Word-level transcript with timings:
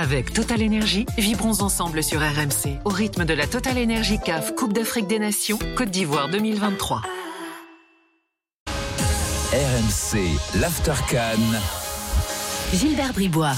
Avec 0.00 0.32
Total 0.32 0.62
Énergie, 0.62 1.06
vibrons 1.18 1.60
ensemble 1.60 2.04
sur 2.04 2.20
RMC 2.20 2.78
au 2.84 2.88
rythme 2.88 3.24
de 3.24 3.34
la 3.34 3.48
Total 3.48 3.76
Énergie 3.76 4.20
CAF 4.24 4.54
Coupe 4.54 4.72
d'Afrique 4.72 5.08
des 5.08 5.18
Nations 5.18 5.58
Côte 5.76 5.90
d'Ivoire 5.90 6.28
2023. 6.28 7.02
RMC, 9.52 10.60
l'Aftercan. 10.60 11.40
Gilbert 12.72 13.12
Bribois. 13.12 13.56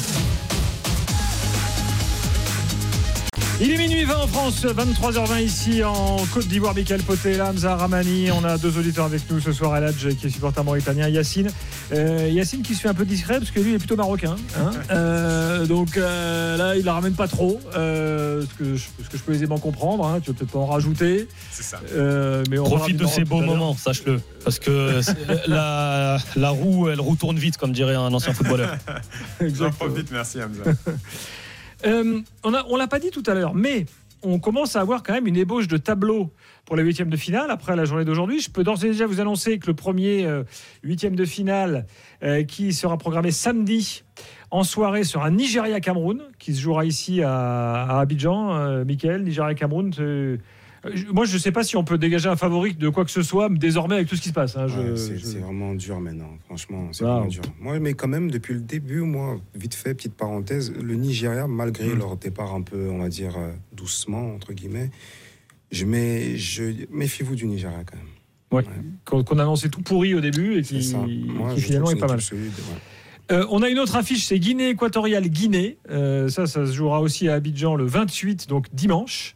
Il 3.63 3.71
est 3.71 3.77
minuit 3.77 4.05
20 4.05 4.17
en 4.17 4.27
France, 4.27 4.65
23h20 4.65 5.43
ici 5.43 5.85
en 5.85 6.17
Côte 6.33 6.49
d'Ivoire. 6.49 6.75
Michael 6.75 7.03
Poté, 7.03 7.39
Hamza 7.43 7.77
Ramani. 7.77 8.31
On 8.31 8.43
a 8.43 8.57
deux 8.57 8.79
auditeurs 8.79 9.05
avec 9.05 9.31
nous 9.31 9.39
ce 9.39 9.53
soir. 9.53 9.77
Eladj 9.77 10.17
qui 10.17 10.29
est 10.29 10.31
supporter 10.31 10.65
mauritanien. 10.65 11.09
Yacine. 11.11 11.51
Euh, 11.93 12.31
Yacine 12.33 12.63
qui 12.63 12.75
se 12.75 12.81
fait 12.81 12.89
un 12.89 12.95
peu 12.95 13.05
discret 13.05 13.39
parce 13.39 13.51
que 13.51 13.61
lui 13.61 13.75
est 13.75 13.79
plutôt 13.79 13.97
marocain. 13.97 14.37
Hein. 14.59 14.71
Euh, 14.91 15.67
donc 15.67 15.97
euh, 15.97 16.57
là, 16.57 16.75
il 16.75 16.85
la 16.85 16.95
ramène 16.95 17.15
pas 17.15 17.29
trop. 17.29 17.61
ce, 17.73 18.45
que 18.59 18.75
je, 18.75 18.85
ce, 19.05 19.09
que 19.09 19.19
je, 19.19 19.23
peux 19.23 19.33
aisément 19.33 19.59
comprendre. 19.59 20.07
Hein. 20.07 20.21
Tu 20.21 20.31
vas 20.31 20.39
peut-être 20.39 20.51
pas 20.51 20.59
en 20.59 20.67
rajouter. 20.67 21.29
C'est 21.51 21.63
ça. 21.63 21.81
mais 22.51 22.59
on 22.59 22.65
Profite 22.65 22.97
de 22.97 23.07
ces 23.07 23.25
beaux 23.25 23.43
moments, 23.43 23.77
sache-le. 23.77 24.21
Parce 24.43 24.59
que 24.59 25.01
la, 25.47 26.19
la, 26.35 26.51
roue, 26.51 26.89
elle 26.89 27.01
roue 27.01 27.15
tourne 27.15 27.39
vite, 27.39 27.57
comme 27.57 27.73
dirait 27.73 27.95
un 27.95 28.13
ancien 28.13 28.33
footballeur. 28.33 28.77
J'en 29.41 29.71
profite, 29.71 30.11
merci 30.11 30.39
Hamza. 30.43 30.65
Euh, 31.87 32.21
on 32.45 32.51
ne 32.51 32.79
l'a 32.79 32.87
pas 32.87 32.99
dit 32.99 33.11
tout 33.11 33.23
à 33.27 33.35
l'heure, 33.35 33.55
mais 33.55 33.87
on 34.23 34.39
commence 34.39 34.77
à 34.77 34.81
avoir 34.81 35.03
quand 35.03 35.13
même 35.13 35.27
une 35.27 35.37
ébauche 35.37 35.69
de 35.69 35.77
tableau 35.77 36.31
pour 36.67 36.77
les 36.77 36.83
huitièmes 36.83 37.11
de 37.11 37.17
finale 37.17 37.51
après 37.51 37.75
la 37.75 37.85
journée 37.85 38.05
d'aujourd'hui. 38.05 38.41
Je 38.41 38.51
peux 38.51 38.63
d'ores 38.63 38.85
et 38.85 38.89
déjà 38.89 39.07
vous 39.07 39.21
annoncer 39.21 39.59
que 39.59 39.67
le 39.67 39.75
premier 39.75 40.27
euh, 40.27 40.45
huitième 40.83 41.17
de 41.17 41.25
finale 41.25 41.87
euh, 42.23 42.45
qui 42.45 42.73
sera 42.73 42.99
programmé 42.99 43.31
samedi 43.31 44.05
en 44.51 44.63
soirée 44.63 45.05
sera 45.05 45.31
Nigeria-Cameroun, 45.31 46.23
qui 46.39 46.55
se 46.55 46.61
jouera 46.61 46.85
ici 46.85 47.23
à, 47.23 47.99
Abidjan. 48.01 48.85
Michael, 48.85 49.23
Nigeria-Cameroun, 49.23 49.93
euh, 50.01 50.37
moi, 51.13 51.27
je 51.27 51.35
ne 51.35 51.39
sais 51.39 51.53
pas 51.53 51.63
si 51.63 51.77
on 51.77 51.85
peut 51.85 51.99
dégager 51.99 52.29
un 52.29 52.37
favori 52.37 52.75
de 52.75 52.89
quoi 52.89 53.05
que 53.05 53.11
ce 53.11 53.23
soit, 53.23 53.49
désormais, 53.51 53.97
avec 53.97 54.09
tout 54.09 54.17
ce 54.17 54.23
qui 54.23 54.29
se 54.31 54.35
passe. 54.35 54.57
Hein, 54.57 54.67
c'est 54.97 55.39
vraiment 55.39 55.75
dur 55.75 56.01
maintenant, 56.01 56.31
franchement. 56.47 56.89
C'est 56.93 57.05
vraiment 57.05 57.27
dur. 57.27 57.43
Moi, 57.61 57.79
mais 57.79 57.95
quand 57.95 58.09
même, 58.09 58.31
depuis 58.31 58.55
le 58.55 58.61
début, 58.61 59.01
moi, 59.01 59.39
vite 59.55 59.75
fait, 59.75 59.95
petite 59.95 60.15
parenthèse, 60.15 60.73
le 60.73 60.95
Nigeria, 60.95 61.47
malgré 61.47 61.95
mm. 61.95 61.99
leur 61.99 62.17
départ 62.17 62.55
un 62.55 62.63
peu, 62.63 62.89
on 62.91 62.99
va 62.99 63.09
dire, 63.09 63.37
euh, 63.37 63.53
doucement, 63.73 64.35
entre 64.35 64.53
guillemets, 64.53 64.91
je, 65.71 65.85
mets, 65.85 66.37
je 66.37 66.65
méfiez-vous 66.91 67.35
du 67.35 67.47
Nigeria 67.47 67.85
quand 67.85 67.97
même. 67.97 68.07
Ouais. 68.53 68.65
Qu'on 69.05 69.39
a 69.39 69.43
annoncé 69.43 69.69
tout 69.69 69.83
pourri 69.83 70.15
au 70.15 70.21
début 70.21 70.59
et 70.59 70.63
qui, 70.63 70.83
finalement 70.83 71.91
est, 71.91 71.97
pas 71.97 72.09
mal. 72.09 72.21
Euh, 73.31 73.47
on 73.51 73.63
a 73.63 73.69
une 73.69 73.79
autre 73.79 73.97
affiche, 73.97 74.25
c'est 74.25 74.39
Guinée 74.39 74.71
équatoriale 74.71 75.29
Guinée. 75.29 75.79
ça, 75.89 76.47
ça 76.47 76.67
se 76.67 76.73
jouera 76.73 77.01
aussi 77.01 77.29
à 77.29 77.35
Abidjan 77.35 77.75
le 77.77 77.85
28, 77.85 78.49
donc 78.49 78.67
dimanche. 78.73 79.35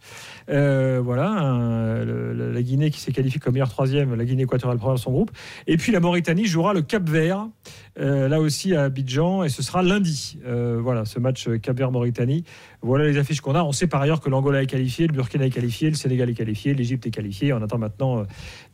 Euh, 0.51 1.01
voilà, 1.03 2.05
la 2.05 2.63
Guinée 2.63 2.91
qui 2.91 3.01
s'est 3.01 3.13
qualifiée 3.13 3.41
comme 3.41 3.55
meilleure 3.55 3.71
troisième, 3.71 4.15
la 4.15 4.25
Guinée 4.25 4.43
équatoriale 4.43 4.79
première 4.79 4.97
de 4.97 5.01
son 5.01 5.13
groupe. 5.13 5.31
Et 5.67 5.77
puis 5.77 5.93
la 5.93 6.01
Mauritanie 6.01 6.45
jouera 6.47 6.75
le 6.75 6.83
Cap 6.83 7.09
Vert, 7.09 7.39
euh, 7.39 7.49
là 7.97 8.41
aussi 8.41 8.75
à 8.75 8.85
Abidjan, 8.85 9.45
et 9.45 9.49
ce 9.49 9.63
sera 9.63 9.83
lundi. 9.83 10.39
Euh, 10.47 10.79
voilà, 10.83 11.05
ce 11.05 11.19
match 11.19 11.49
Cap 11.63 11.77
Vert-Mauritanie. 11.77 12.45
Voilà 12.83 13.05
les 13.05 13.19
affiches 13.19 13.41
qu'on 13.41 13.55
a. 13.55 13.63
On 13.63 13.73
sait 13.73 13.87
par 13.87 14.03
ailleurs 14.03 14.21
que 14.21 14.29
l'Angola 14.29 14.63
est 14.63 14.67
qualifié, 14.67 15.07
le 15.07 15.13
Burkina 15.13 15.47
est 15.47 15.51
qualifié, 15.51 15.89
le 15.89 15.97
Sénégal 15.97 16.29
est 16.29 16.35
qualifié, 16.35 16.75
l'Égypte 16.75 17.07
est 17.07 17.11
qualifié. 17.11 17.53
On 17.53 17.63
attend 17.63 17.79
maintenant 17.79 18.25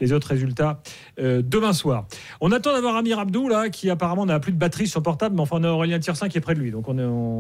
les 0.00 0.12
autres 0.12 0.28
résultats 0.28 0.80
demain 1.18 1.72
soir. 1.72 2.06
On 2.41 2.50
attend 2.52 2.72
d'avoir 2.72 2.96
Amir 2.96 3.18
Abdou, 3.18 3.48
là, 3.48 3.68
qui 3.68 3.91
apparemment 3.91 4.26
n'a 4.26 4.41
plus 4.41 4.52
de 4.52 4.58
batterie 4.58 4.86
sur 4.86 5.02
portable, 5.02 5.34
mais 5.36 5.42
enfin 5.42 5.56
on 5.60 5.64
a 5.64 5.70
Aurélien 5.70 5.98
Tiersin 5.98 6.28
qui 6.28 6.38
est 6.38 6.41
près 6.41 6.54
de 6.54 6.60
lui. 6.60 6.70
Donc 6.70 6.88
on, 6.88 6.98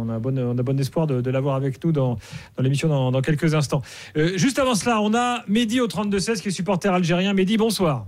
a, 0.08 0.18
bon, 0.18 0.38
on 0.38 0.58
a 0.58 0.62
bon 0.62 0.78
espoir 0.78 1.06
de, 1.06 1.30
l'avoir 1.30 1.56
avec 1.56 1.82
nous 1.84 1.92
dans, 1.92 2.16
l'émission 2.58 2.88
dans, 2.88 3.20
quelques 3.20 3.54
instants. 3.54 3.82
Euh, 4.16 4.36
juste 4.36 4.58
avant 4.58 4.74
cela, 4.74 5.00
on 5.00 5.14
a 5.14 5.42
Mehdi 5.48 5.80
au 5.80 5.86
32-16 5.86 6.40
qui 6.40 6.48
est 6.48 6.52
supporter 6.52 6.92
algérien. 6.92 7.32
Mehdi, 7.34 7.56
bonsoir. 7.56 8.06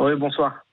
Oui, 0.00 0.14
bonsoir. 0.16 0.64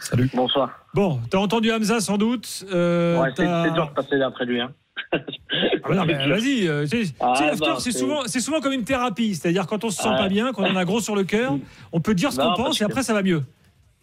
Salut. 0.00 0.30
Bonsoir. 0.34 0.84
Bon, 0.94 1.20
t'as 1.30 1.38
entendu 1.38 1.72
Hamza 1.72 2.00
sans 2.00 2.18
doute. 2.18 2.64
Euh, 2.72 3.20
ouais, 3.20 3.30
c'est 3.36 3.44
dur 3.72 3.88
de 3.88 3.94
passer 3.94 4.20
après 4.20 4.44
lui. 4.44 4.60
Hein. 4.60 4.72
Ah 5.12 6.04
mais 6.06 6.14
vas-y. 6.28 6.68
Euh, 6.68 6.86
ah, 7.20 7.52
bah, 7.58 7.76
c'est 7.78 7.92
souvent, 7.92 8.26
souvent 8.26 8.60
comme 8.60 8.72
une 8.72 8.84
thérapie. 8.84 9.34
C'est-à-dire 9.34 9.66
quand 9.66 9.84
on 9.84 9.90
se 9.90 10.02
sent 10.02 10.08
pas 10.08 10.28
bien, 10.28 10.52
quand 10.52 10.64
on 10.64 10.76
a 10.76 10.84
gros 10.84 11.00
sur 11.00 11.16
le 11.16 11.24
cœur, 11.24 11.56
on 11.92 12.00
peut 12.00 12.14
dire 12.14 12.32
ce 12.32 12.40
qu'on 12.40 12.54
pense 12.54 12.80
et 12.80 12.84
après 12.84 13.02
ça 13.02 13.14
va 13.14 13.22
mieux. 13.22 13.42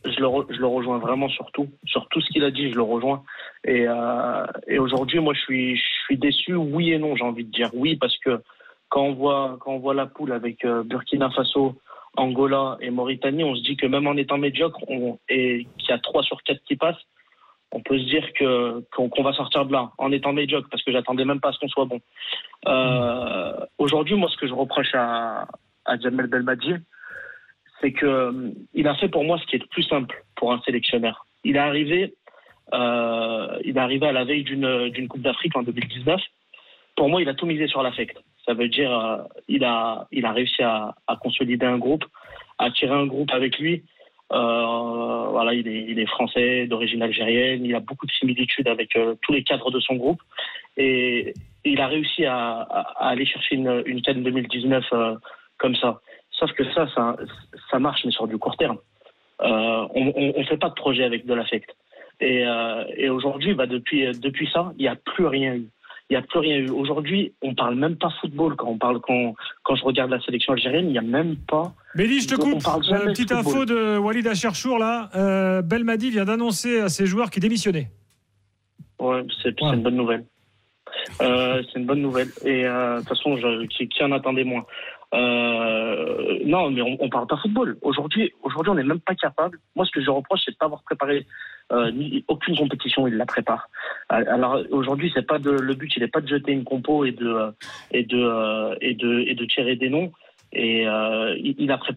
Je 0.06 0.20
le, 0.22 0.28
je 0.50 0.60
le 0.60 0.68
rejoins 0.68 1.00
vraiment 1.00 1.28
sur 1.30 1.52
tout. 1.52 1.68
Sur 1.86 2.08
tout 2.10 2.22
ce 2.22 2.30
qu'il 2.30 2.44
a 2.44 2.52
dit, 2.52 2.72
je 2.72 2.76
le 2.76 2.82
rejoins. 2.82 3.24
Et, 3.66 3.86
et 4.68 4.80
aujourd'hui, 4.80 5.20
moi, 5.20 5.34
je 5.34 5.40
suis, 5.42 5.76
je 5.76 5.84
suis 6.06 6.18
déçu, 6.18 6.56
oui 6.56 6.92
et 6.92 6.98
non, 6.98 7.16
j'ai 7.16 7.24
envie 7.24 7.44
de 7.44 7.52
dire. 7.52 7.70
Oui, 7.74 7.96
parce 7.98 8.18
que 8.20 8.42
quand 8.90 9.02
on 9.02 9.14
voit, 9.14 9.58
quand 9.60 9.74
on 9.74 9.80
voit 9.80 9.94
la 9.94 10.06
poule 10.06 10.32
avec 10.32 10.64
euh, 10.66 10.84
Burkina 10.84 11.30
Faso, 11.32 11.76
Angola 12.18 12.78
et 12.82 12.90
Mauritanie, 12.90 13.44
on 13.44 13.56
se 13.56 13.62
dit 13.62 13.78
que 13.78 13.86
même 13.86 14.08
en 14.08 14.18
étant 14.18 14.38
médiocre 14.38 14.80
et 15.30 15.68
qu'il 15.78 15.90
y 15.90 15.94
a 15.94 16.00
3 16.00 16.24
sur 16.24 16.42
4 16.44 16.62
qui 16.64 16.76
passent, 16.76 17.06
on 17.72 17.82
peut 17.82 18.00
se 18.00 18.06
dire 18.06 18.34
que 18.34 18.84
qu'on 18.92 19.24
va 19.24 19.34
sortir 19.34 19.66
de 19.66 19.74
là 19.74 19.92
en 19.98 20.12
étant 20.12 20.34
médiocre 20.34 20.68
parce 20.70 20.84
que 20.84 20.92
j'attendais 20.92 21.26
même 21.26 21.40
pas 21.40 21.50
à 21.50 21.52
ce 21.52 21.60
qu'on 21.60 21.68
soit 21.68 21.86
bon. 21.86 22.00
Euh, 22.68 23.54
Aujourd'hui, 23.78 24.16
moi, 24.16 24.30
ce 24.30 24.38
que 24.38 24.48
je 24.48 24.54
reproche 24.54 24.94
à, 24.94 25.48
à 25.86 25.98
Jamel 26.00 26.28
Belmadi, 26.28 26.76
c'est 27.82 27.92
que 27.92 28.54
il 28.74 28.88
a 28.88 28.96
fait 28.96 29.10
pour 29.10 29.24
moi 29.24 29.38
ce 29.40 29.46
qui 29.46 29.56
est 29.58 29.60
le 29.60 29.68
plus 29.68 29.84
simple 29.84 30.24
pour 30.36 30.54
un 30.54 30.62
sélectionneur. 30.62 31.26
Il 31.44 31.56
est 31.56 31.60
arrivé, 31.60 32.16
euh, 32.74 33.60
il 33.64 33.78
est 33.78 33.80
arrivé 33.80 34.08
à 34.08 34.12
la 34.12 34.26
veille 34.26 34.44
d'une 34.44 35.08
Coupe 35.08 35.22
d'Afrique 35.22 35.56
en 35.56 35.64
2019. 35.64 36.20
Pour 36.98 37.10
moi, 37.10 37.22
il 37.22 37.30
a 37.30 37.36
tout 37.36 37.46
misé 37.46 37.68
sur 37.68 37.84
l'affect. 37.84 38.18
Ça 38.46 38.54
veut 38.54 38.68
dire 38.68 38.92
euh, 38.92 39.18
il 39.48 39.64
a 39.64 40.08
il 40.12 40.26
a 40.26 40.32
réussi 40.32 40.64
à, 40.64 40.96
à, 41.06 41.16
consolider 41.16 41.66
un 41.66 41.78
groupe, 41.78 42.04
à 42.58 42.72
tirer 42.72 42.94
un 42.94 43.06
groupe 43.06 43.32
avec 43.32 43.60
lui. 43.60 43.84
Euh, 44.34 45.28
voilà, 45.30 45.54
il 45.54 45.68
est, 45.68 45.86
il 45.88 46.00
est 46.00 46.08
français, 46.08 46.66
d'origine 46.66 47.04
algérienne. 47.04 47.64
Il 47.64 47.76
a 47.76 47.80
beaucoup 47.80 48.08
de 48.08 48.12
similitudes 48.12 48.68
avec 48.68 48.96
euh, 48.96 49.16
tous 49.22 49.32
les 49.32 49.44
cadres 49.44 49.70
de 49.70 49.80
son 49.80 49.96
groupe, 49.96 50.22
et, 50.76 51.34
il 51.66 51.82
a 51.82 51.88
réussi 51.88 52.26
à, 52.26 52.62
à, 52.62 53.10
aller 53.10 53.26
chercher 53.26 53.56
une, 53.56 53.84
une 53.86 54.02
canne 54.02 54.24
2019 54.24 54.86
euh, 54.94 55.16
comme 55.58 55.76
ça. 55.76 56.02
Sauf 56.32 56.52
que 56.54 56.64
ça, 56.74 56.88
ça, 56.96 57.16
ça 57.70 57.78
marche, 57.78 58.06
mais 58.06 58.12
sur 58.12 58.28
du 58.28 58.38
court 58.38 58.58
terme. 58.58 58.78
Euh, 59.42 59.88
on 59.94 60.34
ne 60.40 60.44
fait 60.46 60.58
pas 60.58 60.70
de 60.70 60.76
projet 60.76 61.04
avec 61.04 61.26
de 61.26 61.34
l'affect. 61.34 61.70
Et, 62.22 62.46
et 62.96 63.10
aujourd'hui, 63.10 63.54
bah 63.54 63.68
depuis, 63.68 64.06
depuis 64.20 64.50
ça, 64.52 64.72
il 64.78 64.82
n'y 64.82 64.88
a 64.88 64.96
plus 64.96 65.28
rien 65.28 65.56
eu 65.56 65.68
il 66.10 66.14
n'y 66.14 66.18
a 66.18 66.22
plus 66.22 66.40
rien 66.40 66.58
eu. 66.58 66.70
Aujourd'hui, 66.70 67.34
on 67.42 67.54
parle 67.54 67.76
même 67.76 67.98
pas 67.98 68.10
football 68.22 68.56
quand 68.56 68.68
on 68.68 68.78
parle 68.78 69.02
quand, 69.02 69.36
quand 69.64 69.76
je 69.76 69.84
regarde 69.84 70.10
la 70.10 70.22
sélection 70.22 70.54
algérienne, 70.54 70.86
il 70.86 70.92
n'y 70.92 70.98
a 70.98 71.02
même 71.02 71.36
pas. 71.36 71.74
Béli, 71.96 72.22
je 72.22 72.30
te 72.30 72.36
coupe. 72.36 72.62
Euh, 72.66 73.06
petite 73.08 73.32
info 73.32 73.66
de 73.66 73.98
Walid 73.98 74.26
Acharchour 74.28 74.78
là. 74.80 75.10
Euh, 75.16 75.62
Belmadi 75.62 76.12
vient 76.12 76.26
d'annoncer 76.26 76.80
à 76.80 76.90
ses 76.90 77.06
joueurs 77.06 77.30
qu'il 77.30 77.42
démissionnait. 77.42 77.90
Ouais, 79.00 79.24
c'est 79.44 79.60
une 79.62 79.84
bonne 79.84 79.96
nouvelle. 79.96 80.26
Euh, 81.22 81.62
c'est 81.68 81.80
une 81.80 81.86
bonne 81.86 82.02
nouvelle. 82.02 82.30
Et 82.46 82.66
euh, 82.66 82.96
de 82.96 83.00
toute 83.00 83.10
façon, 83.10 83.38
je, 83.38 83.66
qui, 83.68 83.88
qui, 83.88 84.04
en 84.04 84.12
attendait 84.12 84.44
moins? 84.44 84.66
Euh, 85.14 86.40
Non, 86.46 86.72
mais 86.72 86.82
on, 86.82 86.98
on 87.00 87.10
parle 87.10 87.28
pas 87.28 87.38
football. 87.38 87.78
Aujourd'hui, 87.82 88.34
aujourd'hui, 88.42 88.72
on 88.72 88.76
n'est 88.76 88.84
même 88.84 89.00
pas 89.00 89.16
capable. 89.16 89.60
Moi, 89.76 89.86
ce 89.86 89.92
que 89.92 90.02
je 90.02 90.10
reproche, 90.10 90.42
c'est 90.46 90.52
de 90.52 90.58
pas 90.58 90.66
avoir 90.66 90.84
préparé 90.84 91.26
euh, 91.72 91.92
aucune 92.28 92.56
compétition. 92.56 93.08
Il 93.08 93.16
la 93.16 93.26
prépare. 93.26 93.70
Alors 94.10 94.62
aujourd'hui, 94.72 95.12
c'est 95.14 95.26
pas 95.26 95.38
le 95.38 95.74
but, 95.74 95.92
il 95.96 96.02
n'est 96.02 96.08
pas 96.08 96.22
de 96.22 96.28
jeter 96.28 96.52
une 96.52 96.64
compo 96.64 97.06
et 97.06 97.12
de 97.12 97.54
de 97.92 99.46
tirer 99.46 99.76
des 99.76 99.90
noms. 99.90 100.12
Euh. 100.56 101.36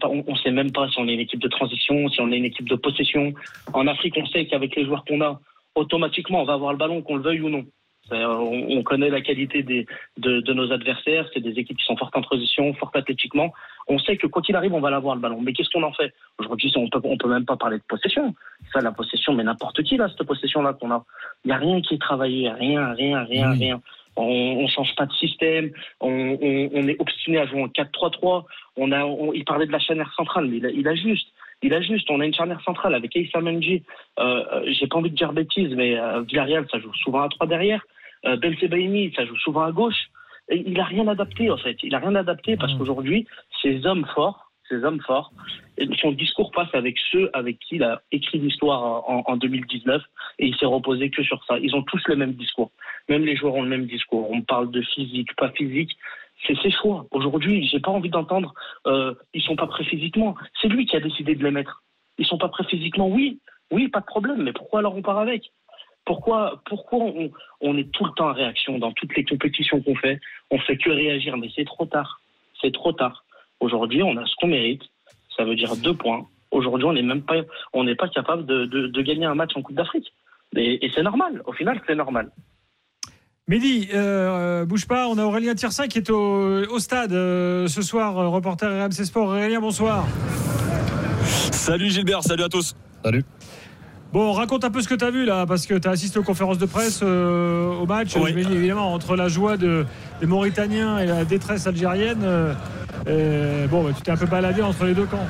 On, 0.03 0.31
ne 0.31 0.37
sait 0.37 0.51
même 0.51 0.71
pas 0.71 0.87
si 0.89 0.99
on 0.99 1.07
est 1.07 1.13
une 1.13 1.19
équipe 1.19 1.39
de 1.39 1.47
transition, 1.47 2.09
si 2.09 2.21
on 2.21 2.31
est 2.31 2.37
une 2.37 2.45
équipe 2.45 2.67
de 2.67 2.75
possession. 2.75 3.33
En 3.73 3.87
Afrique, 3.87 4.15
on 4.17 4.25
sait 4.25 4.45
qu'avec 4.45 4.75
les 4.75 4.85
joueurs 4.85 5.05
qu'on 5.05 5.21
a, 5.21 5.39
automatiquement, 5.75 6.41
on 6.41 6.45
va 6.45 6.53
avoir 6.53 6.71
le 6.71 6.77
ballon, 6.77 7.01
qu'on 7.01 7.15
le 7.15 7.23
veuille 7.23 7.41
ou 7.41 7.49
non. 7.49 7.65
On, 8.09 8.83
connaît 8.83 9.09
la 9.09 9.21
qualité 9.21 9.63
des, 9.63 9.85
de, 10.17 10.41
de, 10.41 10.53
nos 10.53 10.71
adversaires. 10.71 11.27
C'est 11.33 11.39
des 11.39 11.57
équipes 11.59 11.77
qui 11.77 11.85
sont 11.85 11.95
fortes 11.95 12.15
en 12.17 12.21
transition, 12.21 12.73
fortes 12.73 12.95
athlétiquement. 12.95 13.53
On 13.87 13.99
sait 13.99 14.17
que 14.17 14.27
quoi 14.27 14.41
qu'il 14.41 14.55
arrive, 14.55 14.73
on 14.73 14.81
va 14.81 14.89
l'avoir 14.89 15.15
le 15.15 15.21
ballon. 15.21 15.39
Mais 15.41 15.53
qu'est-ce 15.53 15.69
qu'on 15.69 15.83
en 15.83 15.93
fait? 15.93 16.13
Aujourd'hui, 16.37 16.71
on 16.75 16.89
peut, 16.89 16.99
on 17.03 17.17
peut 17.17 17.29
même 17.29 17.45
pas 17.45 17.57
parler 17.57 17.77
de 17.77 17.83
possession. 17.87 18.33
Ça, 18.73 18.81
la 18.81 18.91
possession, 18.91 19.33
mais 19.33 19.43
n'importe 19.43 19.83
qui 19.83 19.97
là, 19.97 20.09
cette 20.09 20.27
possession-là 20.27 20.73
qu'on 20.73 20.91
a. 20.91 21.05
Il 21.45 21.49
y 21.49 21.53
a 21.53 21.57
rien 21.57 21.81
qui 21.81 21.95
est 21.95 22.01
travaillé, 22.01 22.49
rien, 22.49 22.93
rien, 22.93 23.23
rien, 23.23 23.51
rien. 23.51 23.81
On, 24.17 24.23
on 24.23 24.67
change 24.67 24.93
pas 24.95 25.05
de 25.05 25.13
système. 25.13 25.71
On, 26.01 26.37
on, 26.41 26.69
on 26.73 26.87
est 26.87 26.99
obstiné 26.99 27.37
à 27.37 27.45
jouer 27.45 27.61
en 27.61 27.67
4-3-3. 27.67 28.43
On 28.77 28.91
a, 28.91 29.05
il 29.33 29.45
parlait 29.45 29.67
de 29.67 29.71
la 29.71 29.79
charnière 29.79 30.13
centrale, 30.15 30.47
mais 30.47 30.57
il 30.57 30.65
a, 30.65 30.69
il 30.69 30.87
a 30.87 30.95
juste. 30.95 31.27
Il 31.63 31.73
a 31.73 31.81
juste, 31.81 32.09
on 32.09 32.19
a 32.19 32.25
une 32.25 32.33
charnière 32.33 32.61
centrale 32.63 32.95
avec 32.95 33.15
Aïssa 33.15 33.39
Menji. 33.39 33.83
Euh, 34.19 34.43
euh, 34.51 34.63
J'ai 34.67 34.87
pas 34.87 34.97
envie 34.97 35.11
de 35.11 35.15
dire 35.15 35.31
bêtises, 35.31 35.73
mais 35.75 35.97
euh, 35.97 36.21
Villarreal, 36.21 36.65
ça 36.71 36.79
joue 36.79 36.93
souvent 36.95 37.21
à 37.21 37.29
3 37.29 37.47
derrière. 37.47 37.85
Euh, 38.25 38.37
Belsebaini, 38.37 39.13
ça 39.15 39.25
joue 39.25 39.37
souvent 39.37 39.63
à 39.63 39.71
gauche. 39.71 40.09
Et 40.49 40.63
il 40.67 40.79
a 40.79 40.83
rien 40.83 41.07
adapté, 41.07 41.49
en 41.49 41.57
fait. 41.57 41.77
Il 41.83 41.95
a 41.95 41.99
rien 41.99 42.15
adapté 42.15 42.57
parce 42.57 42.73
mmh. 42.73 42.77
qu'aujourd'hui, 42.77 43.27
ces 43.61 43.85
hommes 43.85 44.05
forts, 44.13 44.51
ces 44.71 44.83
hommes 44.83 45.01
forts. 45.01 45.31
Son 45.99 46.11
discours 46.11 46.51
passe 46.51 46.73
avec 46.73 46.97
ceux 47.11 47.29
avec 47.33 47.59
qui 47.59 47.75
il 47.75 47.83
a 47.83 48.01
écrit 48.11 48.39
l'histoire 48.39 49.03
en, 49.07 49.37
2019 49.37 50.01
et 50.39 50.47
il 50.47 50.55
s'est 50.55 50.65
reposé 50.65 51.09
que 51.09 51.23
sur 51.23 51.43
ça. 51.45 51.57
Ils 51.59 51.75
ont 51.75 51.83
tous 51.83 52.01
le 52.07 52.15
même 52.15 52.33
discours. 52.33 52.71
Même 53.09 53.25
les 53.25 53.35
joueurs 53.35 53.55
ont 53.55 53.63
le 53.63 53.69
même 53.69 53.85
discours. 53.85 54.29
On 54.31 54.41
parle 54.41 54.71
de 54.71 54.81
physique, 54.81 55.35
pas 55.35 55.51
physique. 55.51 55.97
C'est 56.47 56.57
ses 56.61 56.71
choix. 56.71 57.05
Aujourd'hui, 57.11 57.67
j'ai 57.67 57.79
pas 57.79 57.91
envie 57.91 58.09
d'entendre 58.09 58.53
euh, 58.87 59.13
ils 59.33 59.43
sont 59.43 59.55
pas 59.55 59.67
prêts 59.67 59.83
physiquement. 59.83 60.35
C'est 60.61 60.69
lui 60.69 60.85
qui 60.85 60.95
a 60.95 60.99
décidé 60.99 61.35
de 61.35 61.43
les 61.43 61.51
mettre. 61.51 61.83
Ils 62.17 62.25
sont 62.25 62.37
pas 62.37 62.49
prêts 62.49 62.65
physiquement, 62.65 63.07
oui, 63.07 63.39
oui, 63.71 63.87
pas 63.87 63.99
de 63.99 64.05
problème. 64.05 64.43
Mais 64.43 64.53
pourquoi 64.53 64.79
alors 64.79 64.95
on 64.95 65.01
part 65.01 65.19
avec? 65.19 65.51
Pourquoi, 66.05 66.61
pourquoi 66.65 66.99
on, 66.99 67.31
on, 67.61 67.77
est 67.77 67.91
tout 67.91 68.05
le 68.05 68.11
temps 68.11 68.29
en 68.29 68.33
réaction 68.33 68.79
dans 68.79 68.91
toutes 68.91 69.15
les 69.15 69.23
compétitions 69.23 69.81
qu'on 69.81 69.95
fait? 69.95 70.19
On 70.49 70.59
fait 70.59 70.77
que 70.77 70.89
réagir, 70.89 71.37
mais 71.37 71.49
c'est 71.55 71.65
trop 71.65 71.85
tard. 71.85 72.21
C'est 72.61 72.73
trop 72.73 72.91
tard. 72.91 73.23
Aujourd'hui, 73.59 74.03
on 74.03 74.17
a 74.17 74.25
ce 74.25 74.33
qu'on 74.39 74.47
mérite. 74.47 74.81
Ça 75.37 75.43
veut 75.43 75.55
dire 75.55 75.75
deux 75.77 75.93
points. 75.93 76.27
Aujourd'hui, 76.51 76.85
on 76.85 76.93
n'est 76.93 77.01
même 77.01 77.21
pas, 77.21 77.35
on 77.73 77.83
n'est 77.83 77.95
pas 77.95 78.09
capable 78.09 78.45
de, 78.45 78.65
de, 78.65 79.01
gagner 79.01 79.25
un 79.25 79.35
match 79.35 79.51
en 79.55 79.61
Coupe 79.61 79.75
d'Afrique. 79.75 80.11
Et, 80.55 80.91
c'est 80.93 81.03
normal. 81.03 81.41
Au 81.45 81.53
final, 81.53 81.81
c'est 81.87 81.95
normal. 81.95 82.29
Mehdi, 83.47 83.89
euh, 83.93 84.65
bouge 84.65 84.87
pas, 84.87 85.07
on 85.07 85.17
a 85.17 85.23
Aurélien 85.23 85.55
Tirsin 85.55 85.87
qui 85.87 85.97
est 85.97 86.09
au, 86.09 86.63
au 86.69 86.79
stade 86.79 87.13
euh, 87.13 87.67
ce 87.67 87.81
soir, 87.81 88.17
euh, 88.17 88.27
reporter 88.27 88.69
RMC 88.69 89.05
Sport. 89.05 89.29
Aurélien, 89.29 89.59
bonsoir. 89.59 90.05
Salut 91.23 91.89
Gilbert, 91.89 92.23
salut 92.23 92.43
à 92.43 92.49
tous. 92.49 92.75
Salut. 93.03 93.23
Bon, 94.13 94.33
raconte 94.33 94.65
un 94.65 94.71
peu 94.71 94.81
ce 94.81 94.89
que 94.89 94.95
tu 94.95 95.05
as 95.05 95.11
vu 95.11 95.23
là, 95.23 95.45
parce 95.45 95.65
que 95.65 95.73
tu 95.75 95.87
as 95.87 95.91
assisté 95.91 96.19
aux 96.19 96.23
conférences 96.23 96.57
de 96.57 96.65
presse 96.65 96.99
euh, 97.01 97.73
au 97.73 97.85
match. 97.85 98.15
évidemment, 98.17 98.93
entre 98.93 99.15
la 99.15 99.29
joie 99.29 99.55
des 99.55 99.85
Mauritaniens 100.23 100.99
et 100.99 101.05
la 101.05 101.23
détresse 101.23 101.65
algérienne, 101.65 102.25
euh, 103.07 103.67
bon, 103.67 103.83
bah, 103.83 103.91
tu 103.95 104.01
t'es 104.01 104.11
un 104.11 104.17
peu 104.17 104.25
baladé 104.25 104.61
entre 104.61 104.83
les 104.85 104.93
deux 104.93 105.05
camps. 105.05 105.27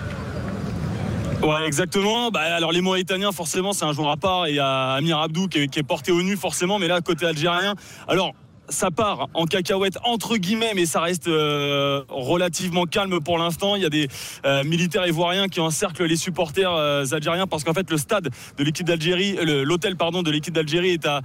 Ouais, 1.44 1.66
exactement. 1.66 2.32
Bah, 2.32 2.42
alors 2.42 2.72
les 2.72 2.82
Mauritaniens, 2.82 3.32
forcément, 3.32 3.74
c'est 3.74 3.86
un 3.86 3.94
joueur 3.94 4.10
à 4.10 4.18
part. 4.18 4.48
Il 4.48 4.56
y 4.56 4.60
a 4.60 4.94
Amir 4.94 5.20
Abdou 5.20 5.48
qui 5.48 5.60
est, 5.60 5.68
qui 5.68 5.80
est, 5.80 5.84
porté 5.84 6.12
au 6.12 6.22
nu, 6.22 6.36
forcément. 6.36 6.80
Mais 6.80 6.88
là, 6.88 7.02
côté 7.02 7.26
algérien, 7.26 7.76
alors 8.08 8.34
ça 8.72 8.90
part 8.90 9.28
en 9.34 9.46
cacahuète 9.46 9.98
entre 10.04 10.38
guillemets, 10.38 10.72
mais 10.76 10.86
ça 10.86 11.02
reste 11.02 11.28
euh, 11.28 12.04
relativement 12.10 12.86
calme 12.86 13.20
pour 13.20 13.38
l'instant. 13.38 13.76
Il 13.76 13.84
y 13.84 13.86
a 13.86 13.90
des 13.90 14.08
euh, 14.46 14.64
militaires 14.64 15.06
ivoiriens 15.06 15.48
qui 15.48 15.60
encerclent 15.60 16.06
les 16.06 16.16
supporters 16.16 16.72
euh, 16.72 17.06
algériens 17.12 17.48
parce 17.48 17.64
qu'en 17.64 17.74
fait 17.74 17.90
le 17.92 17.98
stade 17.98 18.30
de 18.58 18.64
l'équipe 18.64 18.88
d'Algérie, 18.88 19.38
l'hôtel 19.64 19.96
pardon 19.96 20.24
de 20.24 20.32
l'équipe 20.32 20.54
d'Algérie 20.54 20.92
est 20.92 21.06
à 21.06 21.22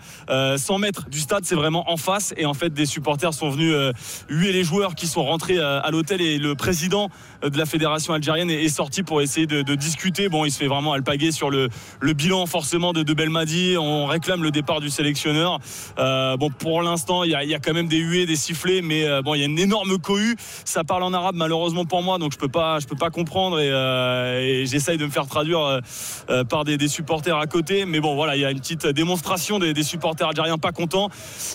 100 0.58 0.78
mètres 0.78 1.08
du 1.08 1.20
stade, 1.20 1.44
c'est 1.44 1.54
vraiment 1.54 1.90
en 1.90 1.96
face 1.96 2.34
et 2.36 2.46
en 2.46 2.54
fait 2.54 2.70
des 2.70 2.86
supporters 2.86 3.32
sont 3.32 3.50
venus 3.50 3.74
huer 4.28 4.52
les 4.52 4.64
joueurs 4.64 4.94
qui 4.94 5.06
sont 5.06 5.24
rentrés 5.24 5.58
à 5.58 5.88
l'hôtel 5.90 6.20
et 6.20 6.38
le 6.38 6.54
président 6.54 7.10
de 7.42 7.56
la 7.56 7.66
fédération 7.66 8.12
algérienne 8.12 8.50
est, 8.50 8.68
sorti 8.68 9.02
pour 9.02 9.22
essayer 9.22 9.46
de, 9.46 9.74
discuter. 9.74 10.28
Bon, 10.28 10.44
il 10.44 10.50
se 10.50 10.58
fait 10.58 10.66
vraiment 10.66 10.92
alpaguer 10.92 11.30
sur 11.30 11.50
le, 11.50 11.68
bilan 12.00 12.46
forcément 12.46 12.92
de, 12.92 13.02
de 13.02 13.14
Belmadi. 13.14 13.76
On 13.78 14.06
réclame 14.06 14.42
le 14.42 14.50
départ 14.50 14.80
du 14.80 14.90
sélectionneur. 14.90 15.60
bon, 15.96 16.50
pour 16.50 16.82
l'instant, 16.82 17.24
il 17.24 17.30
y 17.30 17.34
a 17.34 17.35
il 17.44 17.50
y 17.50 17.54
a 17.54 17.58
quand 17.58 17.72
même 17.72 17.88
des 17.88 17.98
huées, 17.98 18.26
des 18.26 18.36
sifflets, 18.36 18.82
mais 18.82 19.04
euh, 19.04 19.22
bon, 19.22 19.34
il 19.34 19.40
y 19.40 19.42
a 19.42 19.46
une 19.46 19.58
énorme 19.58 19.98
cohue. 19.98 20.36
Ça 20.64 20.84
parle 20.84 21.02
en 21.02 21.12
arabe 21.12 21.36
malheureusement 21.36 21.84
pour 21.84 22.02
moi, 22.02 22.18
donc 22.18 22.32
je 22.32 22.38
peux 22.38 22.48
pas, 22.48 22.78
je 22.80 22.86
peux 22.86 22.96
pas 22.96 23.10
comprendre 23.10 23.60
et, 23.60 23.70
euh, 23.70 24.64
j'essaye 24.64 24.98
de 24.98 25.04
me 25.04 25.10
faire 25.10 25.26
traduire 25.26 25.80
euh, 26.30 26.44
par 26.44 26.64
des, 26.64 26.88
supporters 26.88 27.36
à 27.36 27.46
côté. 27.46 27.84
Mais 27.84 28.00
bon, 28.00 28.14
voilà, 28.14 28.36
il 28.36 28.42
y 28.42 28.44
a 28.44 28.50
une 28.50 28.60
petite 28.60 28.86
démonstration 28.86 29.58
des, 29.58 29.82
supporters 29.82 30.28
algériens 30.28 30.58
pas 30.58 30.72
contents. 30.72 31.10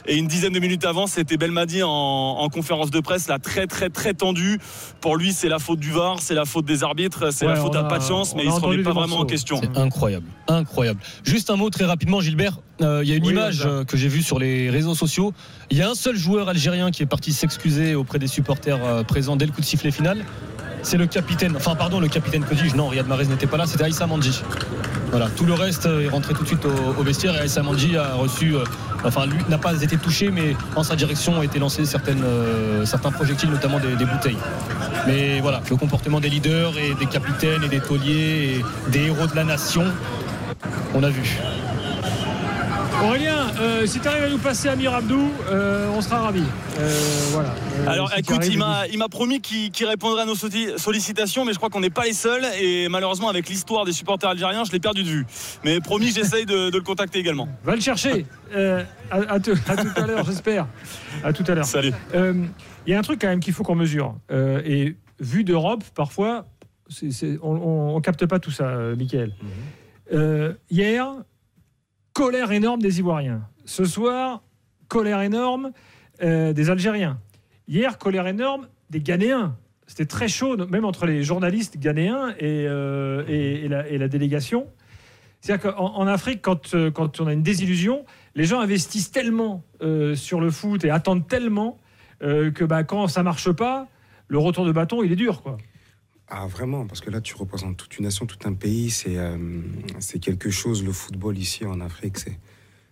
Et 0.06 0.18
une 0.18 0.28
dizaine 0.28 0.54
de 0.54 0.60
minutes 0.60 0.86
avant, 0.86 1.08
c'était 1.08 1.38
Belmadi 1.38 1.84
en, 1.84 2.48
conférence 2.52 2.92
de 2.92 3.00
presse, 3.00 3.28
là 3.28 3.40
très 3.40 3.66
très 3.66 3.90
très 3.90 4.14
tendu. 4.14 4.60
Pour 5.00 5.16
lui, 5.16 5.32
c'est 5.32 5.48
la 5.48 5.60
faute 5.60 5.80
du 5.80 5.92
VAR, 5.92 6.20
c'est 6.20 6.36
la 6.36 6.46
faute 6.46 6.66
des 6.66 6.84
arbitres, 6.84 7.32
c'est 7.32 7.46
la 7.46 7.56
faute 7.56 7.76
à 7.76 7.84
pas 7.84 8.00
de 8.00 8.04
chance, 8.04 8.36
mais 8.36 8.44
il 8.44 8.52
se 8.52 8.60
remet 8.60 8.84
pas 8.84 8.92
vraiment 8.92 9.20
en 9.20 9.26
question. 9.26 9.60
C'est 9.62 9.78
incroyable, 9.78 10.26
incroyable. 10.48 11.00
Juste 11.24 11.50
un 11.50 11.56
mot 11.56 11.70
très 11.70 11.86
rapidement, 11.86 12.20
Gilbert. 12.20 12.60
Il 12.80 13.08
y 13.08 13.14
a 13.14 13.16
une 13.16 13.26
image 13.26 13.68
que 13.88 13.96
j'ai 13.96 14.08
vue 14.08 14.24
sur 14.24 14.40
les 14.40 14.70
réseaux 14.70 14.96
sociaux. 14.96 15.34
Il 15.72 15.78
y 15.78 15.82
a 15.82 15.90
un 15.90 15.96
seul 15.96 16.18
joueur 16.18 16.50
algérien 16.50 16.92
qui 16.92 17.02
est 17.02 17.06
parti 17.06 17.32
s'excuser 17.32 17.96
auprès 17.96 18.20
des 18.20 18.28
supporters 18.28 18.84
euh, 18.84 19.04
présents 19.04 19.38
dès 19.38 19.46
le 19.46 19.54
coup 19.54 19.62
de 19.62 19.66
sifflet 19.66 19.92
final. 19.92 20.26
C'est 20.84 20.98
le 20.98 21.08
capitaine, 21.08 21.56
enfin 21.56 21.76
pardon, 21.76 22.02
le 22.02 22.10
capitaine 22.10 22.44
que 22.44 22.54
dis-je, 22.54 22.76
non, 22.76 22.90
Riyad 22.90 23.08
Mahrez 23.08 23.28
n'était 23.28 23.48
pas 23.48 23.56
là, 23.56 23.66
c'était 23.66 23.86
Aïssa 23.86 24.06
Mandji. 24.06 24.42
Voilà, 25.12 25.30
tout 25.30 25.46
le 25.46 25.54
reste 25.54 25.86
est 25.86 26.10
rentré 26.10 26.34
tout 26.34 26.44
de 26.44 26.48
suite 26.48 26.66
au, 26.66 27.04
vestiaire 27.04 27.36
et 27.36 27.40
Aïssa 27.40 27.64
Mandji 27.64 27.96
a 27.96 28.16
reçu, 28.16 28.54
euh, 28.54 28.66
enfin 29.06 29.26
lui 29.26 29.38
n'a 29.48 29.58
pas 29.58 29.82
été 29.82 29.96
touché, 29.96 30.30
mais 30.30 30.58
en 30.76 30.84
sa 30.84 30.98
direction 30.98 31.38
ont 31.38 31.42
été 31.42 31.58
lancés 31.58 31.84
euh, 31.96 32.86
certains 32.86 33.12
projectiles, 33.12 33.50
notamment 33.50 33.80
des, 33.80 33.96
des, 33.96 34.06
bouteilles. 34.06 34.40
Mais 35.08 35.40
voilà, 35.40 35.62
le 35.70 35.78
comportement 35.78 36.20
des 36.20 36.30
leaders 36.30 36.78
et 36.78 36.96
des 36.96 37.06
capitaines 37.06 37.64
et 37.64 37.70
des 37.70 37.80
tauliers 37.80 38.60
et 38.60 38.92
des 38.92 39.06
héros 39.06 39.28
de 39.28 39.36
la 39.38 39.46
nation, 39.46 39.86
on 40.94 41.02
a 41.02 41.10
vu. 41.10 41.40
Aurélien, 43.04 43.48
euh, 43.60 43.88
si 43.88 44.00
tu 44.00 44.08
arrives 44.08 44.24
à 44.24 44.30
nous 44.30 44.38
passer 44.38 44.68
Amir 44.70 44.94
Abdou, 44.94 45.32
euh, 45.50 45.90
on 45.96 46.02
sera 46.02 46.20
ravis. 46.20 46.44
Euh, 46.78 46.90
voilà. 47.32 47.56
Alors 47.88 48.12
écoute, 48.16 48.46
il 48.46 48.60
m'a 48.60 49.10
promis 49.10 49.42
qu'il 49.42 49.88
répondrait 49.88 50.22
à 50.22 50.26
nos 50.26 50.36
sollicitations, 50.36 51.44
mais 51.44 51.54
je 51.54 51.58
crois 51.58 51.70
qu'on 51.70 51.80
n'est 51.80 51.90
pas 51.90 52.06
les 52.06 52.14
seuls. 52.14 52.46
Et 52.62 52.90
malheureusement, 52.90 53.30
avec 53.30 53.50
l'histoire 53.50 53.86
des 53.86 53.92
supporters 53.92 54.30
algériens, 54.30 54.66
je 54.66 54.72
l'ai 54.72 54.80
perdu 54.80 55.02
de 55.02 55.08
vue. 55.10 55.26
Mais 55.64 55.80
promis, 55.80 56.12
j'essaye 56.16 56.46
de, 56.46 56.70
le 56.72 56.82
contacter 56.82 57.18
également. 57.18 57.48
Va 57.64 57.74
le 57.74 57.82
chercher. 57.82 58.28
À, 59.10 59.40
tout 59.40 59.56
à 59.96 60.06
l'heure, 60.06 60.26
j'espère. 60.26 60.68
À 61.24 61.34
tout 61.34 61.44
à 61.48 61.56
l'heure. 61.56 61.66
Salut. 61.66 61.94
Il 62.14 62.92
y 62.92 62.94
a 62.94 63.00
un 63.00 63.04
truc 63.04 63.20
quand 63.20 63.30
même 63.30 63.40
qu'il 63.40 63.54
faut 63.54 63.64
qu'on 63.64 63.76
mesure. 63.76 64.16
et 64.32 64.96
vu 65.20 65.44
d'Europe, 65.44 65.84
parfois, 65.96 66.46
on, 67.42 67.96
ne 67.96 68.02
capte 68.02 68.28
pas 68.28 68.38
tout 68.38 68.52
ça, 68.52 68.76
Michael. 68.96 69.34
Mhm. 70.12 70.56
hier, 70.70 71.16
colère 72.14 72.52
énorme 72.52 72.82
des 72.82 73.00
Ivoiriens. 73.00 73.48
Ce 73.66 73.86
soir, 73.86 74.44
colère 74.88 75.22
énorme 75.22 75.72
euh, 76.22 76.54
des 76.54 76.70
Algériens. 76.70 77.20
Hier, 77.68 77.98
colère 77.98 78.28
énorme 78.28 78.68
des 78.90 79.02
Ghanéens. 79.02 79.56
C'était 79.88 80.06
très 80.06 80.28
chaud, 80.28 80.56
même 80.68 80.86
entre 80.86 81.06
les 81.06 81.24
journalistes 81.24 81.78
ghanéens 81.78 82.30
et, 82.40 82.66
euh, 82.68 83.26
et, 83.28 83.68
la, 83.68 84.08
délégation. 84.08 84.68
C'est-à-dire 85.42 85.74
qu'en 85.74 86.08
Afrique, 86.08 86.42
quand, 86.42 86.76
euh, 86.76 86.92
quand, 86.92 87.20
on 87.20 87.28
a 87.28 87.34
une 87.34 87.44
désillusion, 87.44 88.06
les 88.36 88.46
gens 88.46 88.60
investissent 88.62 89.12
tellement 89.12 89.64
sur 90.16 90.40
le 90.40 90.52
foot 90.52 90.86
et 90.86 90.90
attendent 90.90 91.28
tellement 91.28 91.78
que 92.22 92.64
bah, 92.64 92.84
quand 92.84 93.08
ça 93.08 93.24
marche 93.24 93.52
pas, 93.52 93.88
le 94.28 94.38
retour 94.38 94.66
de 94.66 94.72
bâton, 94.72 95.04
il 95.04 95.12
est 95.12 95.18
dur. 95.18 95.42
quoi. 95.42 95.58
Ah, 96.34 96.48
vraiment, 96.48 96.88
parce 96.88 97.02
que 97.02 97.10
là, 97.10 97.20
tu 97.20 97.36
représentes 97.36 97.76
toute 97.76 97.98
une 97.98 98.06
nation, 98.06 98.26
tout 98.26 98.40
un 98.46 98.54
pays. 98.54 98.90
C'est 98.90 99.18
euh, 99.18 99.38
c'est 100.00 100.20
quelque 100.20 100.50
chose, 100.50 100.82
le 100.82 100.94
football 100.94 101.38
ici 101.38 101.66
en 101.66 101.82
Afrique, 101.82 102.18
c'est 102.18 102.40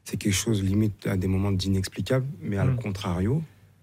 c'est 0.03 0.17
quelque 0.17 0.33
chose 0.33 0.61
limite 0.61 1.07
à 1.07 1.15
des 1.15 1.27
moments 1.27 1.53
d'inexplicable. 1.53 2.25
Mais 2.41 2.57
à 2.57 2.65
le 2.65 2.73
mm. 2.73 2.79
contrario, 2.79 3.41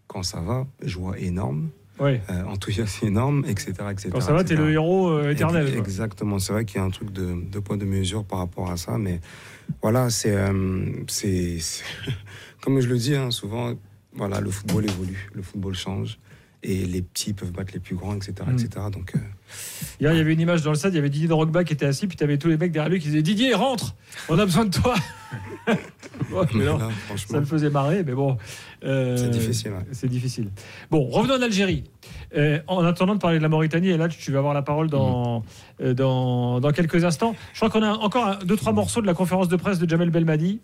quand 0.08 0.22
ça 0.22 0.40
va, 0.40 0.66
joie 0.82 1.18
énorme. 1.18 1.70
Ouais. 1.98 2.20
Euh, 2.28 2.44
enthousiasme 2.44 3.06
énorme, 3.06 3.46
etc. 3.48 3.72
etc. 3.90 4.10
Quand 4.12 4.20
ça 4.20 4.34
va, 4.34 4.44
t'es 4.44 4.54
le 4.54 4.70
héros 4.70 5.08
euh, 5.08 5.30
éternel. 5.30 5.74
Exactement, 5.78 6.38
c'est 6.38 6.52
vrai 6.52 6.66
qu'il 6.66 6.76
y 6.76 6.80
a 6.80 6.84
un 6.84 6.90
truc 6.90 7.10
de, 7.10 7.34
de 7.50 7.58
poids 7.58 7.78
de 7.78 7.86
mesure 7.86 8.22
par 8.24 8.40
rapport 8.40 8.70
à 8.70 8.76
ça, 8.76 8.98
mais 8.98 9.22
voilà, 9.80 10.10
c'est 10.10 10.36
c'est 11.06 11.56
comme 12.60 12.78
je 12.80 12.88
le 12.88 12.98
dis 12.98 13.16
hein, 13.16 13.30
souvent, 13.30 13.72
voilà, 14.12 14.40
le 14.40 14.50
football 14.50 14.84
évolue, 14.84 15.30
le 15.32 15.40
football 15.40 15.74
change 15.74 16.18
et 16.66 16.84
les 16.84 17.00
petits 17.00 17.32
peuvent 17.32 17.52
battre 17.52 17.72
les 17.72 17.80
plus 17.80 17.94
grands, 17.94 18.14
etc. 18.14 18.34
etc. 18.52 18.68
Mm. 18.76 18.90
Donc, 18.90 19.12
euh, 19.14 19.18
Hier, 20.00 20.12
il 20.12 20.18
y 20.18 20.20
avait 20.20 20.32
une 20.32 20.40
image 20.40 20.62
dans 20.62 20.70
le 20.70 20.76
stade, 20.76 20.92
il 20.92 20.96
y 20.96 20.98
avait 20.98 21.08
Didier 21.08 21.28
Drogba 21.28 21.62
qui 21.62 21.72
était 21.72 21.86
assis, 21.86 22.08
puis 22.08 22.16
tu 22.16 22.24
avais 22.24 22.38
tous 22.38 22.48
les 22.48 22.56
mecs 22.56 22.72
derrière 22.72 22.90
lui 22.90 22.98
qui 22.98 23.06
disaient 23.06 23.22
Didier, 23.22 23.54
rentre 23.54 23.94
On 24.28 24.38
a 24.38 24.44
besoin 24.44 24.64
de 24.64 24.70
toi 24.70 24.94
Ça 27.16 27.38
le 27.38 27.46
faisait 27.46 27.70
marrer, 27.70 28.02
mais 28.04 28.14
bon. 28.14 28.36
Euh, 28.84 29.16
c'est 29.16 29.30
difficile. 29.30 29.72
C'est 29.92 30.08
difficile. 30.08 30.50
Bon, 30.90 31.04
revenons 31.08 31.34
en 31.34 31.42
Algérie. 31.42 31.84
Euh, 32.36 32.58
en 32.66 32.84
attendant 32.84 33.14
de 33.14 33.20
parler 33.20 33.38
de 33.38 33.42
la 33.42 33.48
Mauritanie, 33.48 33.90
et 33.90 33.96
là, 33.96 34.08
tu 34.08 34.32
vas 34.32 34.38
avoir 34.38 34.54
la 34.54 34.62
parole 34.62 34.90
dans, 34.90 35.44
mm. 35.80 35.92
dans, 35.92 36.60
dans, 36.60 36.72
quelques 36.72 37.04
instants. 37.04 37.34
Je 37.52 37.58
crois 37.60 37.70
qu'on 37.70 37.82
a 37.82 37.92
encore 37.92 38.38
deux, 38.44 38.56
trois 38.56 38.72
morceaux 38.72 39.00
de 39.00 39.06
la 39.06 39.14
conférence 39.14 39.48
de 39.48 39.56
presse 39.56 39.78
de 39.78 39.88
Jamel 39.88 40.10
Belmadi. 40.10 40.60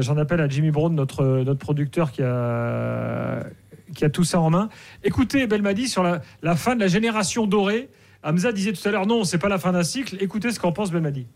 J'en 0.00 0.18
appelle 0.18 0.42
à 0.42 0.48
Jimmy 0.48 0.70
Brown, 0.70 0.94
notre, 0.94 1.24
notre 1.42 1.58
producteur 1.58 2.12
qui 2.12 2.22
a, 2.22 3.46
qui 3.94 4.04
a 4.04 4.10
tout 4.10 4.24
ça 4.24 4.40
en 4.40 4.50
main. 4.50 4.68
Écoutez 5.02 5.46
Belmadi 5.46 5.88
sur 5.88 6.02
la, 6.02 6.56
fin 6.56 6.74
de 6.74 6.80
la 6.80 6.88
génération 6.88 7.46
dorée. 7.46 7.88
Hamza 8.22 8.52
disait 8.52 8.72
tout 8.72 8.86
à 8.86 8.90
l'heure 8.90 9.06
non, 9.06 9.24
c'est 9.24 9.38
pas 9.38 9.48
la 9.48 9.58
fin 9.58 9.72
d'un 9.72 9.82
cycle. 9.82 10.16
Écoutez 10.20 10.52
ce 10.52 10.60
qu'en 10.60 10.72
pense 10.72 10.90
Belmadi. 10.90 11.26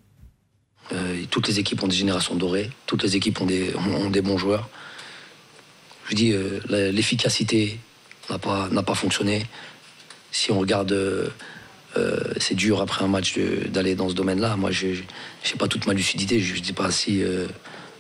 Euh, 0.93 1.23
toutes 1.31 1.49
les 1.49 1.59
équipes 1.59 1.83
ont 1.83 1.89
des 1.89 1.97
générations 1.97 2.35
dorées, 2.35 2.71
toutes 2.87 3.03
les 3.03 3.17
équipes 3.17 3.41
ont 3.41 3.47
des, 3.47 3.75
ont, 3.75 4.11
des 4.11 4.21
bons 4.21 4.37
joueurs. 4.37 4.69
Je 6.09 6.15
dis, 6.15 6.33
euh, 6.33 6.61
l'efficacité 6.69 7.79
n'a 8.29 8.39
pas, 8.39 8.69
pas 8.69 8.95
fonctionné. 8.95 9.47
Si 10.31 10.53
on 10.53 10.59
regarde, 10.59 10.93
euh, 10.93 11.31
c'est 12.39 12.55
dur 12.55 12.83
après 12.83 13.03
un 13.03 13.09
match 13.09 13.39
d'aller 13.69 13.95
dans 13.95 14.11
ce 14.11 14.15
domaine-là. 14.15 14.57
Moi, 14.57 14.71
je 14.71 14.89
n'ai 14.89 15.59
pas 15.59 15.69
toute 15.69 15.87
ma 15.87 15.95
lucidité. 15.95 16.41
Je 16.41 16.55
ne 16.57 16.61
dis 16.61 16.75
pas 16.75 16.91
si 16.91 17.23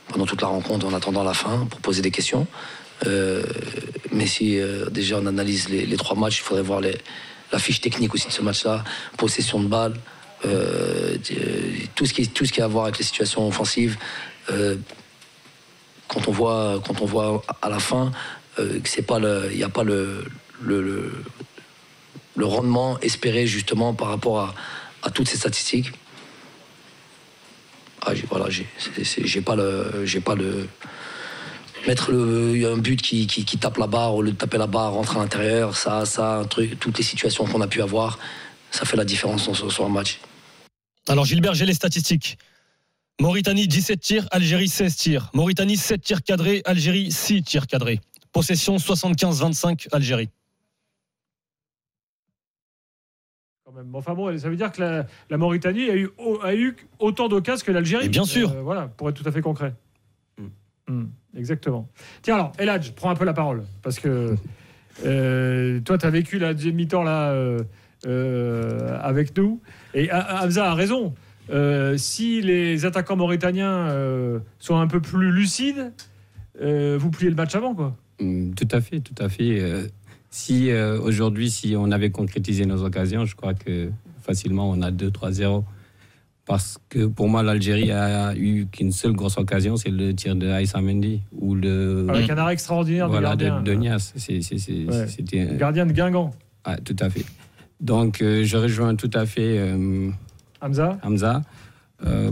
pendant 0.08 0.26
toute 0.26 0.42
la 0.42 0.49
rencontre, 0.49 0.87
en 0.87 0.92
attendant 0.92 1.25
la 1.25 1.32
fin, 1.32 1.66
pour 1.70 1.80
poser 1.80 2.02
des 2.02 2.11
questions. 2.11 2.46
Euh, 3.06 3.42
mais 4.12 4.26
si 4.26 4.58
euh, 4.58 4.88
déjà 4.90 5.18
on 5.18 5.26
analyse 5.26 5.68
les, 5.68 5.96
trois 5.96 6.16
matchs, 6.16 6.38
il 6.38 6.42
faudrait 6.42 6.62
voir 6.62 6.80
la 6.80 7.58
fiche 7.58 7.80
technique 7.80 8.14
aussi 8.14 8.28
de 8.28 8.32
ce 8.32 8.42
match-là, 8.42 8.84
possession 9.16 9.60
de 9.60 9.68
balle, 9.68 9.94
euh, 10.44 11.16
tout, 11.94 12.06
ce 12.06 12.12
qui, 12.12 12.60
a 12.60 12.64
à 12.64 12.68
voir 12.68 12.84
avec 12.84 12.98
les 12.98 13.04
situations 13.04 13.46
offensives. 13.46 13.96
Quand 16.06 16.28
on 16.28 16.32
voit, 16.32 16.82
quand 16.86 17.00
on 17.00 17.06
voit 17.06 17.42
à 17.62 17.68
la 17.68 17.78
fin 17.78 18.12
c'est 18.84 19.02
pas 19.02 19.18
n'y 19.18 19.62
a 19.62 19.68
pas 19.68 19.82
le, 19.82 20.24
rendement 22.38 23.00
espéré 23.00 23.46
justement 23.46 23.94
par 23.94 24.08
rapport 24.08 24.40
à, 24.40 24.54
à 25.02 25.10
toutes 25.10 25.28
ces 25.28 25.38
statistiques. 25.38 25.92
Ah, 28.06 28.12
voilà, 28.28 28.46
j'ai 28.50 29.40
pas 29.40 29.56
le, 29.56 30.04
j'ai 30.04 30.20
pas 30.20 30.34
le 30.34 30.68
mettre 31.87 32.12
le, 32.12 32.73
un 32.73 32.79
but 32.79 33.00
qui, 33.00 33.26
qui, 33.26 33.59
tape 33.59 33.76
la 33.79 33.87
barre 33.87 34.14
au 34.14 34.23
lieu 34.23 34.33
de 34.33 34.37
taper 34.37 34.59
la 34.59 34.67
barre, 34.67 34.93
rentrer 34.93 35.19
à 35.19 35.23
l'intérieur, 35.23 35.76
ça, 35.76 36.05
ça, 36.07 36.37
un 36.38 36.45
truc, 36.45 36.79
toutes 36.81 36.99
les 36.99 37.05
situations 37.05 37.45
qu'on 37.45 37.61
a 37.61 37.67
pu 37.67 37.83
avoir, 37.83 38.19
ça 38.71 38.85
fait 38.85 38.97
la 38.97 39.05
différence 39.05 39.53
sur, 39.53 39.73
sur 39.73 39.85
un 39.85 39.88
match. 39.88 40.21
Alors 41.09 41.25
Gilbert, 41.25 41.55
j'ai 41.55 41.67
les 41.67 41.75
statistiques. 41.75 42.38
Mauritanie 43.21 43.69
17 43.69 44.00
tirs, 44.00 44.26
Algérie 44.31 44.69
16 44.69 44.97
tirs. 44.97 45.31
Mauritanie 45.35 45.76
7 45.76 46.00
tirs 46.03 46.23
cadrés, 46.23 46.62
Algérie 46.64 47.12
6 47.12 47.43
tirs 47.43 47.67
cadrés. 47.67 48.00
Possession 48.33 48.76
75-25 48.76 49.88
Algérie. 49.93 50.29
Enfin 53.93 54.14
bon, 54.14 54.37
ça 54.38 54.49
veut 54.49 54.57
dire 54.57 54.71
que 54.71 55.05
la, 55.31 55.37
Mauritanie 55.37 55.91
a 55.91 55.97
eu, 55.97 56.11
a 56.43 56.55
eu 56.55 56.76
autant 56.99 57.29
d'occasions 57.29 57.64
que 57.64 57.73
l'Algérie. 57.73 58.09
Bien 58.09 58.25
sûr. 58.25 58.53
Euh, 58.53 58.62
voilà, 58.62 58.88
pour 58.88 59.09
être 59.09 59.21
tout 59.21 59.29
à 59.29 59.33
fait 59.33 59.41
concret. 59.41 59.75
Hmm. 60.88 61.07
Exactement. 61.37 61.88
Tiens 62.23 62.35
alors, 62.35 62.53
Eladj, 62.59 62.93
prends 62.93 63.11
un 63.11 63.14
peu 63.14 63.25
la 63.25 63.33
parole. 63.33 63.64
Parce 63.83 63.99
que 63.99 64.37
euh, 65.05 65.81
toi, 65.81 65.99
tu 65.99 66.07
as 66.07 66.11
vécu 66.11 66.38
la 66.38 66.55
deuxième 66.55 66.76
mi-temps 66.76 67.03
là 67.03 67.33
euh, 67.33 68.99
avec 69.00 69.37
nous. 69.37 69.61
Et 69.95 70.11
Hamza 70.12 70.71
a 70.71 70.75
raison. 70.75 71.14
si 71.97 72.41
les 72.43 72.85
attaquants 72.85 73.17
mauritaniens 73.17 73.88
sont 74.59 74.76
un 74.76 74.87
peu 74.87 75.00
plus 75.00 75.33
lucides, 75.33 75.93
vous 76.61 77.11
pliez 77.11 77.31
le 77.31 77.37
match 77.37 77.55
avant, 77.55 77.75
quoi. 77.75 77.97
Hmm, 78.21 78.53
tout 78.55 78.69
à 78.71 78.81
fait, 78.81 79.00
tout 79.00 79.14
à 79.19 79.29
fait 79.29 79.91
si 80.35 80.73
euh, 80.73 81.00
aujourd'hui, 81.00 81.49
si 81.49 81.76
on 81.79 81.93
avait 81.93 82.11
concrétisé 82.11 82.67
nos 82.67 82.83
occasions, 82.83 83.25
je 83.25 83.37
crois 83.37 83.55
que 83.55 83.91
facilement 84.21 84.69
on 84.69 84.83
a 84.83 84.91
2-3-0. 84.91 85.62
Parce 86.46 86.78
que 86.90 87.06
pour 87.06 87.28
moi, 87.28 87.42
l'Algérie 87.42 87.90
a 87.90 88.34
eu 88.36 88.66
qu'une 88.66 88.92
seule 88.92 89.12
grosse 89.12 89.38
occasion, 89.38 89.76
c'est 89.76 89.90
le 89.90 90.14
tir 90.14 90.36
de 90.36 90.48
Aïssa 90.48 90.80
Mendy. 90.80 91.22
Ou 91.32 91.54
le... 91.54 92.06
Avec 92.10 92.28
un 92.28 92.36
arrêt 92.36 92.52
extraordinaire 92.52 93.08
voilà, 93.08 93.34
de, 93.34 93.62
de, 93.62 93.72
Nias. 93.72 94.12
C'était 94.16 95.56
gardien 95.56 95.86
de 95.86 95.92
Guingamp. 95.92 96.32
Ah, 96.64 96.76
tout 96.76 96.96
à 97.00 97.08
fait. 97.08 97.24
Donc, 97.80 98.20
euh, 98.20 98.44
je 98.44 98.56
rejoins 98.56 98.94
tout 98.94 99.10
à 99.14 99.24
fait 99.24 99.58
euh, 99.58 100.10
Hamza. 100.60 100.98
Hamza 101.02 101.42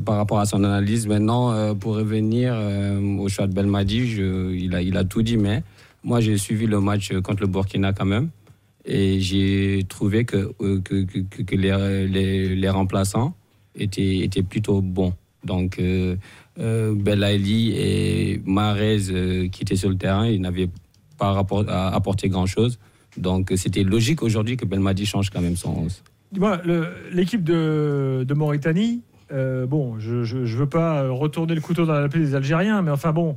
par 0.04 0.16
rapport 0.16 0.38
à 0.38 0.44
son 0.44 0.64
analyse. 0.64 1.06
Maintenant, 1.06 1.74
pour 1.76 1.94
revenir 1.94 2.54
au 3.18 3.28
choix 3.30 3.46
de 3.46 3.54
Belmadi, 3.54 4.18
il, 4.18 4.74
a, 4.74 4.82
il 4.82 4.98
a 4.98 5.04
tout 5.04 5.22
dit, 5.22 5.38
mais 5.38 5.62
moi, 6.04 6.20
j'ai 6.20 6.36
suivi 6.36 6.66
le 6.66 6.78
match 6.80 7.12
contre 7.20 7.40
le 7.40 7.46
Burkina 7.46 7.94
quand 7.94 8.04
même. 8.04 8.28
Et 8.84 9.20
j'ai 9.20 9.84
trouvé 9.88 10.24
que, 10.24 10.52
euh, 10.60 10.80
que, 10.80 11.04
que, 11.04 11.54
les, 11.54 12.48
les, 12.48 12.68
remplaçants 12.68 13.34
étaient 13.74 14.42
plutôt 14.42 14.80
bons. 14.80 15.14
Donc, 15.44 15.78
euh, 15.78 16.16
euh 16.58 16.94
et 17.04 18.40
Marez 18.44 19.10
euh, 19.10 19.48
qui 19.48 19.62
étaient 19.62 19.76
sur 19.76 19.88
le 19.88 19.96
terrain, 19.96 20.26
ils 20.26 20.40
n'avaient 20.40 20.70
pas 21.18 21.44
apporté 21.92 22.28
grand-chose. 22.28 22.78
Donc, 23.16 23.52
c'était 23.56 23.82
logique 23.82 24.22
aujourd'hui 24.22 24.56
que 24.56 24.64
Belmadi 24.64 25.06
change 25.06 25.30
quand 25.30 25.40
même 25.40 25.56
son 25.56 25.70
11. 25.70 26.02
L'équipe 27.12 27.44
de, 27.44 28.34
Mauritanie, 28.34 29.02
bon, 29.30 29.98
je 29.98 30.36
ne 30.36 30.46
veux 30.46 30.68
pas 30.68 31.08
retourner 31.10 31.54
le 31.54 31.60
couteau 31.60 31.84
dans 31.84 31.92
la 31.92 32.08
plaie 32.08 32.20
des 32.20 32.34
Algériens, 32.34 32.80
mais 32.82 32.90
enfin 32.90 33.12
bon, 33.12 33.36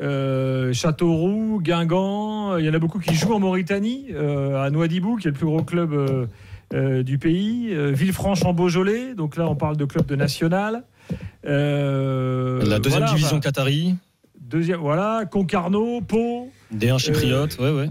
euh, 0.00 0.72
Châteauroux, 0.72 1.60
Guingamp, 1.62 2.56
il 2.56 2.64
y 2.64 2.70
en 2.70 2.74
a 2.74 2.78
beaucoup 2.78 2.98
qui 2.98 3.14
jouent 3.14 3.34
en 3.34 3.40
Mauritanie, 3.40 4.06
euh, 4.12 4.62
à 4.62 4.70
Nouadhibou, 4.70 5.16
qui 5.16 5.28
est 5.28 5.30
le 5.30 5.36
plus 5.36 5.46
gros 5.46 5.62
club 5.62 5.92
euh, 5.92 6.26
du 6.72 7.18
pays, 7.18 7.74
Villefranche 7.92 8.44
en 8.44 8.52
Beaujolais, 8.52 9.14
donc 9.14 9.36
là 9.36 9.48
on 9.48 9.56
parle 9.56 9.76
de 9.76 9.84
club 9.84 10.06
de 10.06 10.16
national. 10.16 10.84
La 11.42 12.78
deuxième 12.78 13.06
division 13.06 13.40
Qatari. 13.40 13.96
Deuxième, 14.40 14.80
voilà, 14.80 15.24
Concarneau, 15.30 16.00
Pau. 16.00 16.50
D1 16.74 16.98
chypriote, 16.98 17.58
ouais, 17.58 17.70
ouais. 17.70 17.88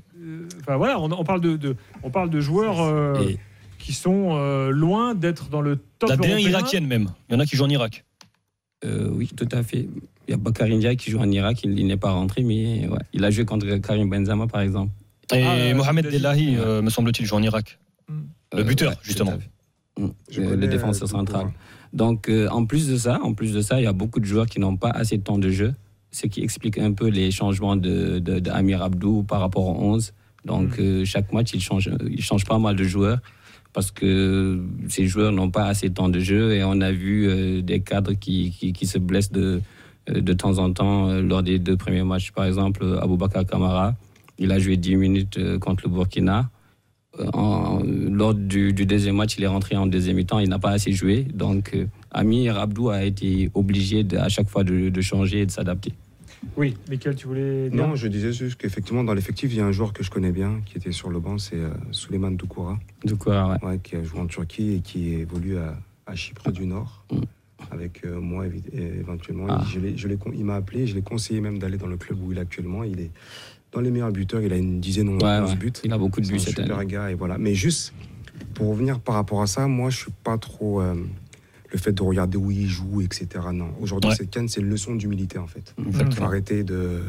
Enfin 0.62 0.78
voilà, 0.78 1.00
on, 1.00 1.24
parle 1.24 1.42
de, 1.42 1.76
on 2.04 2.10
parle 2.10 2.30
de 2.30 2.40
joueurs 2.40 3.18
qui 3.78 3.94
sont 3.94 4.70
loin 4.70 5.16
d'être 5.16 5.50
dans 5.50 5.62
le 5.62 5.78
top. 6.00 6.10
La 6.10 6.18
D1 6.18 6.40
irakienne 6.40 6.88
même. 6.88 7.10
Il 7.30 7.34
y 7.34 7.36
en 7.36 7.40
a 7.40 7.46
qui 7.46 7.56
jouent 7.56 7.66
en 7.66 7.70
Irak. 7.70 8.06
oui, 8.86 9.30
tout 9.36 9.50
à 9.52 9.64
fait. 9.64 9.88
Il 10.30 10.34
y 10.34 10.36
a 10.36 10.38
Bakary 10.38 10.96
qui 10.96 11.10
joue 11.10 11.18
en 11.18 11.32
Irak, 11.32 11.64
il, 11.64 11.88
n'est 11.88 11.98
pas 11.98 12.12
rentré, 12.12 12.44
mais 12.44 12.88
il 13.14 13.26
a 13.26 13.32
joué 13.32 13.46
contre 13.46 13.66
Karim 13.78 14.12
Benzema, 14.12 14.46
par 14.46 14.62
exemple. 14.62 14.92
Et 15.34 15.44
ah, 15.44 15.74
Mohamed 15.74 16.08
Delahi, 16.08 16.56
euh, 16.56 16.84
me 16.84 16.92
semble-t-il, 16.92 17.26
joue 17.26 17.36
en 17.36 17.42
Irak. 17.42 17.80
Le 18.56 18.64
buteur, 18.64 18.94
justement. 19.04 19.34
Mm. 19.98 20.08
le 20.38 20.68
défenseur 20.68 21.08
central. 21.08 21.48
Donc, 21.92 22.30
euh, 22.30 22.48
en 22.50 22.66
plus 22.66 22.88
de 22.88 22.98
ça, 22.98 23.20
en 23.24 23.34
plus 23.34 23.54
de 23.54 23.62
ça, 23.62 23.80
il 23.80 23.84
y 23.84 23.88
a 23.88 23.94
beaucoup 23.94 24.20
de 24.20 24.26
joueurs 24.26 24.46
qui 24.46 24.60
n'ont 24.60 24.78
pas 24.78 24.92
assez 24.92 25.18
de 25.18 25.24
temps 25.24 25.38
de 25.38 25.50
jeu, 25.50 25.74
ce 26.12 26.28
qui 26.28 26.42
explique 26.42 26.78
un 26.78 26.94
peu 26.94 27.08
les 27.08 27.32
changements 27.32 27.76
de, 27.76 28.20
de, 28.20 28.50
Abdou 28.50 29.24
par 29.24 29.42
rapport 29.42 29.66
au 29.68 29.94
11. 29.94 30.14
Donc, 30.46 30.78
mm. 30.78 30.82
euh, 30.82 31.06
chaque 31.06 31.34
match, 31.34 31.52
il 31.54 31.62
change, 31.62 31.90
il 32.10 32.22
change 32.22 32.46
pas 32.46 32.60
mal 32.60 32.76
de 32.76 32.84
joueurs 32.84 33.20
parce 33.74 33.92
que 33.92 34.64
ces 34.88 35.06
joueurs 35.06 35.32
n'ont 35.32 35.52
pas 35.52 35.66
assez 35.66 35.90
de 35.90 35.94
temps 35.94 36.10
de 36.10 36.20
jeu 36.20 36.54
et 36.54 36.64
on 36.64 36.82
a 36.82 36.92
vu 36.92 37.62
des 37.62 37.82
cadres 37.82 38.14
qui, 38.14 38.50
qui, 38.50 38.74
qui 38.74 38.88
se 38.88 38.98
blessent 38.98 39.32
de, 39.32 39.62
euh, 40.10 40.22
de 40.22 40.34
temps 40.34 40.58
en 40.60 40.72
temps 40.74 41.10
euh, 41.10 41.22
lors 41.22 41.44
des 41.44 41.60
deux 41.60 41.78
premiers 41.78 42.04
matchs. 42.04 42.32
Par 42.32 42.46
exemple, 42.46 42.86
Aboubakar 43.02 43.46
Kamara, 43.46 43.96
il 44.38 44.52
a 44.52 44.60
joué 44.60 44.78
10 44.78 44.96
minutes 44.96 45.38
euh, 45.38 45.60
contre 45.60 45.84
le 45.88 45.94
Burkina. 45.94 46.50
Lors 48.20 48.34
du, 48.34 48.74
deuxième 48.74 49.16
match, 49.16 49.38
il 49.38 49.44
est 49.44 49.48
rentré 49.48 49.76
en 49.76 49.88
deuxième 49.88 50.18
mi-temps, 50.18 50.40
il 50.40 50.50
n'a 50.50 50.60
pas 50.60 50.72
assez 50.72 50.92
joué. 50.92 51.24
Donc, 51.24 51.76
Amir 52.12 52.60
Abdou 52.60 52.90
a 52.90 53.04
été 53.04 53.50
obligé 53.54 54.06
à 54.18 54.30
chaque 54.30 54.50
fois 54.50 54.64
de, 54.64 55.02
changer 55.02 55.42
et 55.42 55.46
de 55.46 55.52
s'adapter. 55.52 55.94
Oui, 56.56 56.76
Michael, 56.90 57.16
tu 57.16 57.28
voulais 57.28 57.70
dire 57.70 57.88
Non, 57.88 57.96
je 57.96 58.08
disais 58.08 58.32
juste 58.32 58.56
qu'effectivement, 58.62 59.04
dans 59.04 59.14
l'effectif, 59.14 59.52
il 59.52 59.58
y 59.58 59.62
a 59.62 59.66
un 59.66 59.72
joueur 59.72 59.92
que 59.92 60.04
je 60.04 60.12
connais 60.12 60.32
bien 60.32 60.62
qui 60.66 60.78
était 60.78 60.92
sur 60.92 61.10
le 61.10 61.20
banc, 61.20 61.38
c'est 61.38 61.56
euh, 61.56 61.70
Souleymane 61.92 62.38
Doukoura. 62.38 62.80
Doukoura, 63.04 63.58
ouais. 63.62 63.80
Qui 63.84 63.98
a 63.98 64.04
joué 64.04 64.20
en 64.20 64.28
Turquie 64.28 64.76
et 64.76 64.80
qui 64.80 65.16
évolue 65.16 65.58
à, 65.58 65.78
à 66.06 66.16
Chypre 66.16 66.52
du 66.52 66.66
Nord. 66.66 67.04
Mm 67.12 67.20
avec 67.72 68.06
euh, 68.06 68.20
moi 68.20 68.46
éventuellement. 68.74 69.46
Ah. 69.50 69.64
Je 69.68 69.80
il 70.34 70.46
m'a 70.46 70.56
appelé, 70.56 70.88
je 70.88 70.96
l'ai 70.96 71.02
conseillé 71.02 71.42
même 71.42 71.60
d'aller 71.60 71.78
dans 71.78 71.88
le 71.88 71.98
club 71.98 72.22
où 72.22 72.32
il 72.32 72.38
est 72.38 72.42
actuellement. 72.42 72.84
Il 72.84 73.00
est 73.00 73.12
dans 73.72 73.82
les 73.82 73.92
meilleurs 73.92 74.12
buteurs, 74.12 74.42
il 74.42 74.52
a 74.52 74.58
une 74.58 74.80
dizaine 74.80 75.18
de 75.18 75.56
buts. 75.56 75.72
Il 75.84 75.94
a 75.94 75.98
beaucoup 75.98 76.22
de 76.22 76.28
buts 76.28 76.40
cette 76.40 76.56
super 76.56 76.86
gars 76.86 77.12
et 77.12 77.14
voilà. 77.14 77.38
Mais 77.38 77.54
juste 77.54 77.94
pour 78.60 78.72
revenir 78.72 79.00
par 79.00 79.16
rapport 79.16 79.42
à 79.42 79.48
ça, 79.48 79.68
moi 79.68 79.90
je 79.90 79.96
suis 79.96 80.12
pas 80.22 80.38
trop 80.38 80.82
euh, 80.82 80.94
le 81.72 81.80
fait 81.80 81.94
de 81.94 82.04
regarder 82.04 82.38
où 82.38 82.52
il 82.52 82.68
joue, 82.68 83.00
etc. 83.00 83.28
Non, 83.54 83.70
aujourd'hui 83.80 84.12
cette 84.14 84.30
canne 84.30 84.50
c'est 84.50 84.60
une 84.60 84.70
leçon 84.70 84.96
d'humilité 84.96 85.38
en 85.38 85.48
fait. 85.48 85.74
Il 85.78 85.94
faut 85.94 86.24
arrêter 86.26 86.66
de 86.66 87.00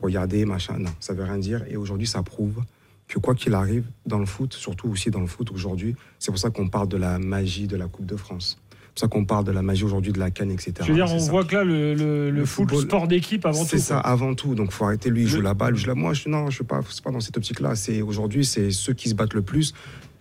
regarder 0.00 0.44
machin. 0.44 0.78
Non, 0.78 0.92
ça 1.00 1.12
veut 1.12 1.24
rien 1.24 1.38
dire. 1.38 1.64
Et 1.68 1.76
aujourd'hui 1.76 2.06
ça 2.06 2.22
prouve 2.22 2.62
que 3.08 3.18
quoi 3.18 3.34
qu'il 3.34 3.54
arrive 3.54 3.84
dans 4.06 4.20
le 4.20 4.24
foot, 4.24 4.54
surtout 4.54 4.88
aussi 4.88 5.10
dans 5.10 5.20
le 5.20 5.26
foot 5.26 5.50
aujourd'hui, 5.50 5.96
c'est 6.20 6.30
pour 6.30 6.38
ça 6.38 6.50
qu'on 6.50 6.68
parle 6.68 6.88
de 6.88 6.96
la 6.96 7.18
magie 7.18 7.66
de 7.66 7.76
la 7.76 7.88
Coupe 7.88 8.06
de 8.06 8.16
France 8.16 8.60
pour 8.94 9.00
ça 9.00 9.08
qu'on 9.08 9.24
parle 9.24 9.44
de 9.44 9.50
la 9.50 9.62
magie 9.62 9.82
aujourd'hui 9.82 10.12
de 10.12 10.20
la 10.20 10.30
canne, 10.30 10.52
etc. 10.52 10.74
Je 10.82 10.92
veux 10.92 10.94
dire, 10.94 11.10
on 11.10 11.18
voit 11.18 11.42
que 11.42 11.56
là, 11.56 11.64
le, 11.64 11.94
le, 11.94 12.30
le, 12.30 12.44
foot, 12.44 12.72
sport 12.72 13.08
d'équipe 13.08 13.44
avant 13.44 13.62
tout. 13.62 13.68
C'est 13.68 13.80
ça, 13.80 13.98
avant 13.98 14.36
tout. 14.36 14.54
Donc, 14.54 14.70
faut 14.70 14.84
arrêter. 14.84 15.10
Lui, 15.10 15.22
il 15.22 15.28
joue 15.28 15.40
la 15.40 15.52
balle. 15.52 15.74
Je, 15.74 15.90
moi, 15.90 16.12
je, 16.12 16.28
non, 16.28 16.48
je 16.48 16.62
ne 16.62 16.68
pas, 16.68 16.80
pas 17.02 17.10
dans 17.10 17.18
cette 17.18 17.36
optique-là. 17.36 17.74
C'est 17.74 18.02
aujourd'hui, 18.02 18.44
c'est 18.44 18.70
ceux 18.70 18.92
qui 18.92 19.08
se 19.08 19.16
battent 19.16 19.34
le 19.34 19.42
plus. 19.42 19.74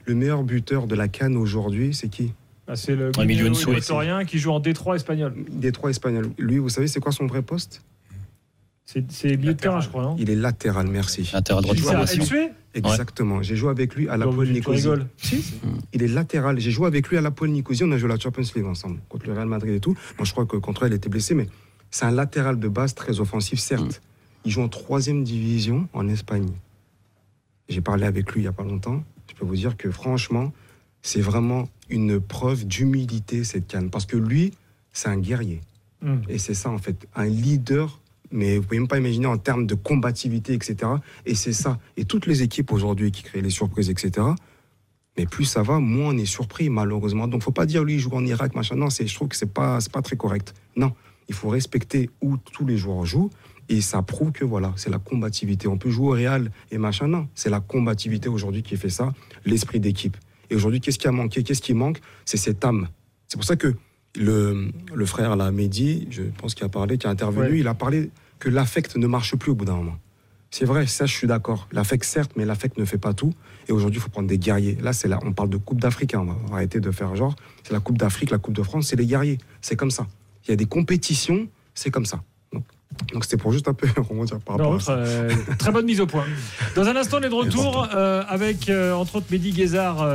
Le 0.06 0.16
meilleur 0.16 0.44
buteur 0.44 0.88
de 0.88 0.96
la 0.96 1.08
canne 1.08 1.38
aujourd'hui, 1.38 1.94
c'est 1.94 2.10
qui? 2.10 2.34
Bah, 2.68 2.76
C'est 2.76 2.96
le 2.96 3.12
ouais, 3.18 4.26
qui 4.26 4.40
joue 4.40 4.52
en 4.52 4.60
Détroit 4.60 4.96
espagnol. 4.96 5.34
Détroit 5.50 5.90
espagnol. 5.90 6.30
Lui, 6.38 6.58
vous 6.58 6.70
savez, 6.70 6.88
c'est 6.88 7.00
quoi 7.00 7.12
son 7.12 7.26
vrai 7.26 7.42
poste? 7.42 7.82
C'est 8.86 9.38
milieu 9.38 9.54
de 9.54 9.60
terrain, 9.60 9.80
je 9.80 9.90
crois, 9.90 10.04
non? 10.04 10.16
Il 10.20 10.30
est 10.30 10.36
latéral, 10.36 10.88
merci. 10.88 11.30
Latéral 11.34 11.64
droit. 11.64 11.74
Exactement. 12.76 13.42
J'ai 13.42 13.56
joué 13.56 13.70
avec 13.70 13.96
lui 13.96 14.10
à 14.10 14.18
la 14.18 14.28
Pôle 14.28 14.50
Nicosie. 14.50 14.88
Il 15.94 16.04
est 16.04 16.08
latéral. 16.08 16.60
J'ai 16.60 16.72
joué 16.72 16.88
avec 16.88 17.08
lui 17.08 17.18
à 17.18 17.22
la 17.22 17.32
Pôle 17.32 17.50
Nicosie. 17.50 17.84
On 17.86 17.92
a 17.92 17.98
joué 17.98 18.10
la 18.10 18.20
Champions 18.20 18.44
League 18.56 18.66
ensemble 18.66 19.00
contre 19.10 19.28
le 19.28 19.34
Real 19.34 19.48
Madrid 19.48 19.74
et 19.74 19.80
tout. 19.80 19.96
Moi, 20.18 20.26
je 20.26 20.32
crois 20.32 20.46
que 20.46 20.58
contre 20.58 20.84
elle, 20.84 20.92
il 20.92 20.96
était 20.96 21.10
blessé, 21.10 21.34
mais 21.34 21.48
c'est 21.92 22.06
un 22.06 22.12
latéral 22.12 22.60
de 22.60 22.68
base 22.68 22.94
très 22.94 23.20
offensif, 23.20 23.60
certes. 23.60 23.84
Mm. 23.84 24.46
Il 24.46 24.52
joue 24.52 24.62
en 24.62 24.70
troisième 24.70 25.24
division 25.24 25.88
en 25.94 26.08
Espagne. 26.08 26.50
J'ai 27.70 27.82
parlé 27.82 28.06
avec 28.06 28.34
lui 28.34 28.42
il 28.42 28.44
n'y 28.44 28.50
a 28.50 28.54
pas 28.54 28.64
longtemps. 28.64 29.04
Je 29.34 29.40
peux 29.40 29.46
vous 29.46 29.56
dire 29.56 29.78
que 29.78 29.90
franchement, 29.92 30.54
c'est 31.02 31.22
vraiment 31.22 31.68
une 31.90 32.20
preuve 32.20 32.66
d'humilité 32.66 33.44
cette 33.44 33.68
canne. 33.68 33.90
Parce 33.90 34.06
que 34.06 34.18
lui, 34.18 34.54
c'est 34.92 35.10
un 35.10 35.18
guerrier. 35.18 35.62
Mm. 36.02 36.18
Et 36.30 36.38
c'est 36.38 36.54
ça, 36.54 36.70
en 36.70 36.78
fait. 36.78 37.08
Un 37.16 37.26
leader 37.26 38.00
mais 38.34 38.58
vous 38.58 38.64
pouvez 38.64 38.80
même 38.80 38.88
pas 38.88 38.98
imaginer 38.98 39.28
en 39.28 39.38
termes 39.38 39.68
de 39.68 39.76
combativité, 39.76 40.54
etc. 40.54 40.92
Et 41.26 41.36
c'est 41.36 41.54
ça. 41.54 41.78
Et 41.98 42.06
toutes 42.06 42.26
les 42.26 42.42
équipes 42.42 42.72
aujourd'hui 42.72 43.12
qui 43.12 43.22
créent 43.22 43.42
les 43.42 43.52
surprises, 43.52 43.90
etc., 43.90 44.28
Mais 45.16 45.28
plus 45.28 45.46
ça 45.46 45.62
va, 45.62 45.80
moins 45.80 46.16
on 46.16 46.18
est 46.18 46.26
surpris, 46.26 46.70
malheureusement. 46.72 47.28
Donc, 47.28 47.44
faut 47.44 47.52
pas 47.52 47.68
dire 47.68 47.84
lui, 47.84 47.94
il 47.94 48.00
joue 48.00 48.10
en 48.14 48.26
Irak, 48.26 48.56
machin. 48.56 48.76
Non, 48.76 48.90
je 48.90 49.14
trouve 49.14 49.28
que 49.28 49.36
c'est 49.36 49.54
pas, 49.54 49.78
pas 49.92 50.02
très 50.02 50.18
correct. 50.18 50.56
Non, 50.76 50.94
il 51.30 51.36
faut 51.36 51.50
respecter 51.50 52.10
où 52.22 52.38
tous 52.38 52.66
les 52.66 52.78
joueurs 52.78 53.06
jouent. 53.06 53.30
Et 53.70 53.82
ça 53.82 54.02
prouve 54.02 54.32
que 54.32 54.46
voilà, 54.46 54.74
c'est 54.76 54.90
la 54.90 55.00
combativité. 55.00 55.68
On 55.68 55.78
peut 55.78 55.90
jouer 55.90 56.08
au 56.08 56.12
Real 56.12 56.52
et 56.72 56.78
machin. 56.78 57.08
Non, 57.08 57.28
c'est 57.36 57.50
la 57.50 57.60
combativité 57.60 58.30
aujourd'hui 58.30 58.64
qui 58.64 58.78
fait 58.78 58.90
ça, 58.90 59.14
l'esprit 59.46 59.80
d'équipe. 59.80 60.18
Et 60.50 60.56
aujourd'hui, 60.56 60.82
qu'est-ce 60.82 61.00
qui 61.00 61.08
a 61.08 61.12
manqué? 61.12 61.44
Qu'est-ce 61.44 61.62
qui 61.62 61.74
manque? 61.74 62.00
C'est 62.26 62.38
cette 62.38 62.64
âme. 62.66 62.90
C'est 63.28 63.38
pour 63.38 63.46
ça 63.46 63.56
que 63.56 63.74
le, 64.16 64.72
le 64.94 65.06
frère, 65.06 65.36
là, 65.36 65.52
Mehdi, 65.52 66.08
je 66.12 66.24
pense 66.38 66.54
qu'il 66.54 66.66
a 66.66 66.70
parlé, 66.70 66.98
qui 66.98 67.08
a 67.08 67.10
intervenu, 67.10 67.60
il 67.60 67.68
a 67.68 67.74
parlé 67.74 68.12
que 68.40 68.50
l'affect 68.50 68.96
ne 68.98 69.08
marche 69.08 69.36
plus 69.36 69.52
au 69.52 69.56
bout 69.56 69.66
d'un 69.66 69.76
moment. 69.76 69.98
C'est 70.52 70.66
vrai, 70.66 70.86
ça, 70.86 71.08
je 71.08 71.14
suis 71.14 71.26
d'accord. 71.26 71.68
L'affect, 71.72 72.04
certes, 72.04 72.34
mais 72.36 72.46
l'affect 72.46 72.78
ne 72.78 72.86
fait 72.86 73.00
pas 73.00 73.14
tout. 73.14 73.34
Et 73.68 73.72
aujourd'hui, 73.72 74.00
il 74.00 74.04
faut 74.04 74.12
prendre 74.12 74.28
des 74.28 74.38
guerriers. 74.38 74.78
Là, 74.84 74.94
c'est 74.94 75.08
là, 75.08 75.20
on 75.24 75.34
parle 75.34 75.50
de 75.50 75.58
Coupe 75.58 75.80
d'Afrique. 75.80 76.14
Hein. 76.14 76.28
on 76.28 76.50
va 76.50 76.58
arrêter 76.58 76.80
de 76.80 76.92
faire 76.92 77.16
genre. 77.16 77.36
C'est 77.64 77.74
la 77.74 77.80
Coupe 77.80 77.98
d'Afrique, 77.98 78.30
la 78.30 78.38
Coupe 78.38 78.54
de 78.54 78.62
France, 78.62 78.88
c'est 78.90 78.96
les 78.96 79.08
guerriers. 79.08 79.40
C'est 79.62 79.76
comme 79.76 79.90
ça. 79.90 80.06
Il 80.46 80.52
y 80.52 80.54
a 80.54 80.56
des 80.56 80.68
compétitions, 80.68 81.48
c'est 81.74 81.90
comme 81.90 82.06
ça. 82.06 82.22
Donc 83.14 83.24
c'était 83.24 83.38
pour 83.38 83.52
juste 83.52 83.68
un 83.68 83.74
peu 83.74 83.88
rebondir 83.98 84.40
par 84.40 84.58
rapport 84.58 84.76
à 84.76 84.80
ça. 84.80 84.94
Euh, 84.94 85.30
très 85.58 85.72
bonne 85.72 85.86
mise 85.86 86.02
au 86.02 86.08
point. 86.08 86.26
Dans 86.76 86.88
un 86.88 86.96
instant, 86.96 87.18
on 87.20 87.24
est 87.24 87.30
de 87.30 87.34
retour 87.34 87.88
euh, 87.94 88.24
avec 88.28 88.70
euh, 88.70 88.94
entre 88.94 89.18
autres 89.18 89.28
Mehdi 89.32 89.52
Guézard, 89.52 90.08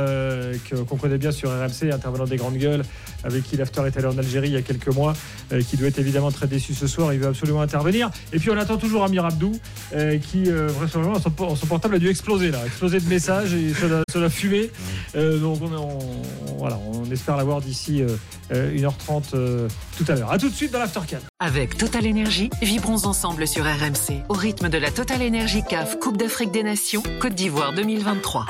qu'on 0.87 0.97
connaît 0.97 1.17
bien 1.17 1.31
sur 1.31 1.49
RMC, 1.49 1.91
intervenant 1.93 2.25
des 2.25 2.37
grandes 2.37 2.57
gueules, 2.57 2.83
avec 3.23 3.43
qui 3.43 3.57
l'After 3.57 3.83
est 3.85 3.97
allé 3.97 4.07
en 4.07 4.17
Algérie 4.17 4.49
il 4.49 4.53
y 4.53 4.57
a 4.57 4.61
quelques 4.61 4.93
mois, 4.93 5.13
qui 5.67 5.77
doit 5.77 5.87
être 5.87 5.99
évidemment 5.99 6.31
très 6.31 6.47
déçu 6.47 6.73
ce 6.73 6.87
soir. 6.87 7.13
Il 7.13 7.19
veut 7.19 7.27
absolument 7.27 7.61
intervenir. 7.61 8.09
Et 8.33 8.39
puis 8.39 8.49
on 8.49 8.57
attend 8.57 8.77
toujours 8.77 9.03
Amir 9.03 9.25
Abdou, 9.25 9.53
qui 10.21 10.45
vraisemblablement 10.45 11.19
son, 11.19 11.55
son, 11.55 11.67
portable 11.67 11.95
a 11.95 11.99
dû 11.99 12.09
exploser 12.09 12.51
là, 12.51 12.59
exploser 12.65 12.99
de 12.99 13.07
messages 13.07 13.53
et 13.53 13.73
ça 13.73 14.19
l'a 14.19 14.29
fumé. 14.29 14.71
donc 15.15 15.59
on, 15.61 16.57
voilà, 16.57 16.79
on 16.91 17.09
espère 17.11 17.37
l'avoir 17.37 17.61
d'ici 17.61 18.03
1h30 18.51 19.69
tout 19.97 20.05
à 20.07 20.15
l'heure. 20.15 20.31
A 20.31 20.37
tout 20.37 20.49
de 20.49 20.55
suite 20.55 20.71
dans 20.71 20.79
l'After 20.79 20.99
Avec 21.39 21.77
Total 21.77 22.05
Énergie 22.05 22.49
Vibrons 22.61 23.05
ensemble 23.05 23.47
sur 23.47 23.63
RMC 23.63 24.23
au 24.29 24.33
rythme 24.33 24.69
de 24.69 24.77
la 24.77 24.91
Total 24.91 25.21
Energy 25.21 25.63
CAF 25.63 25.99
Coupe 25.99 26.17
d'Afrique 26.17 26.51
des 26.51 26.63
Nations 26.63 27.03
Côte 27.21 27.35
d'Ivoire 27.35 27.73
2023. 27.73 28.45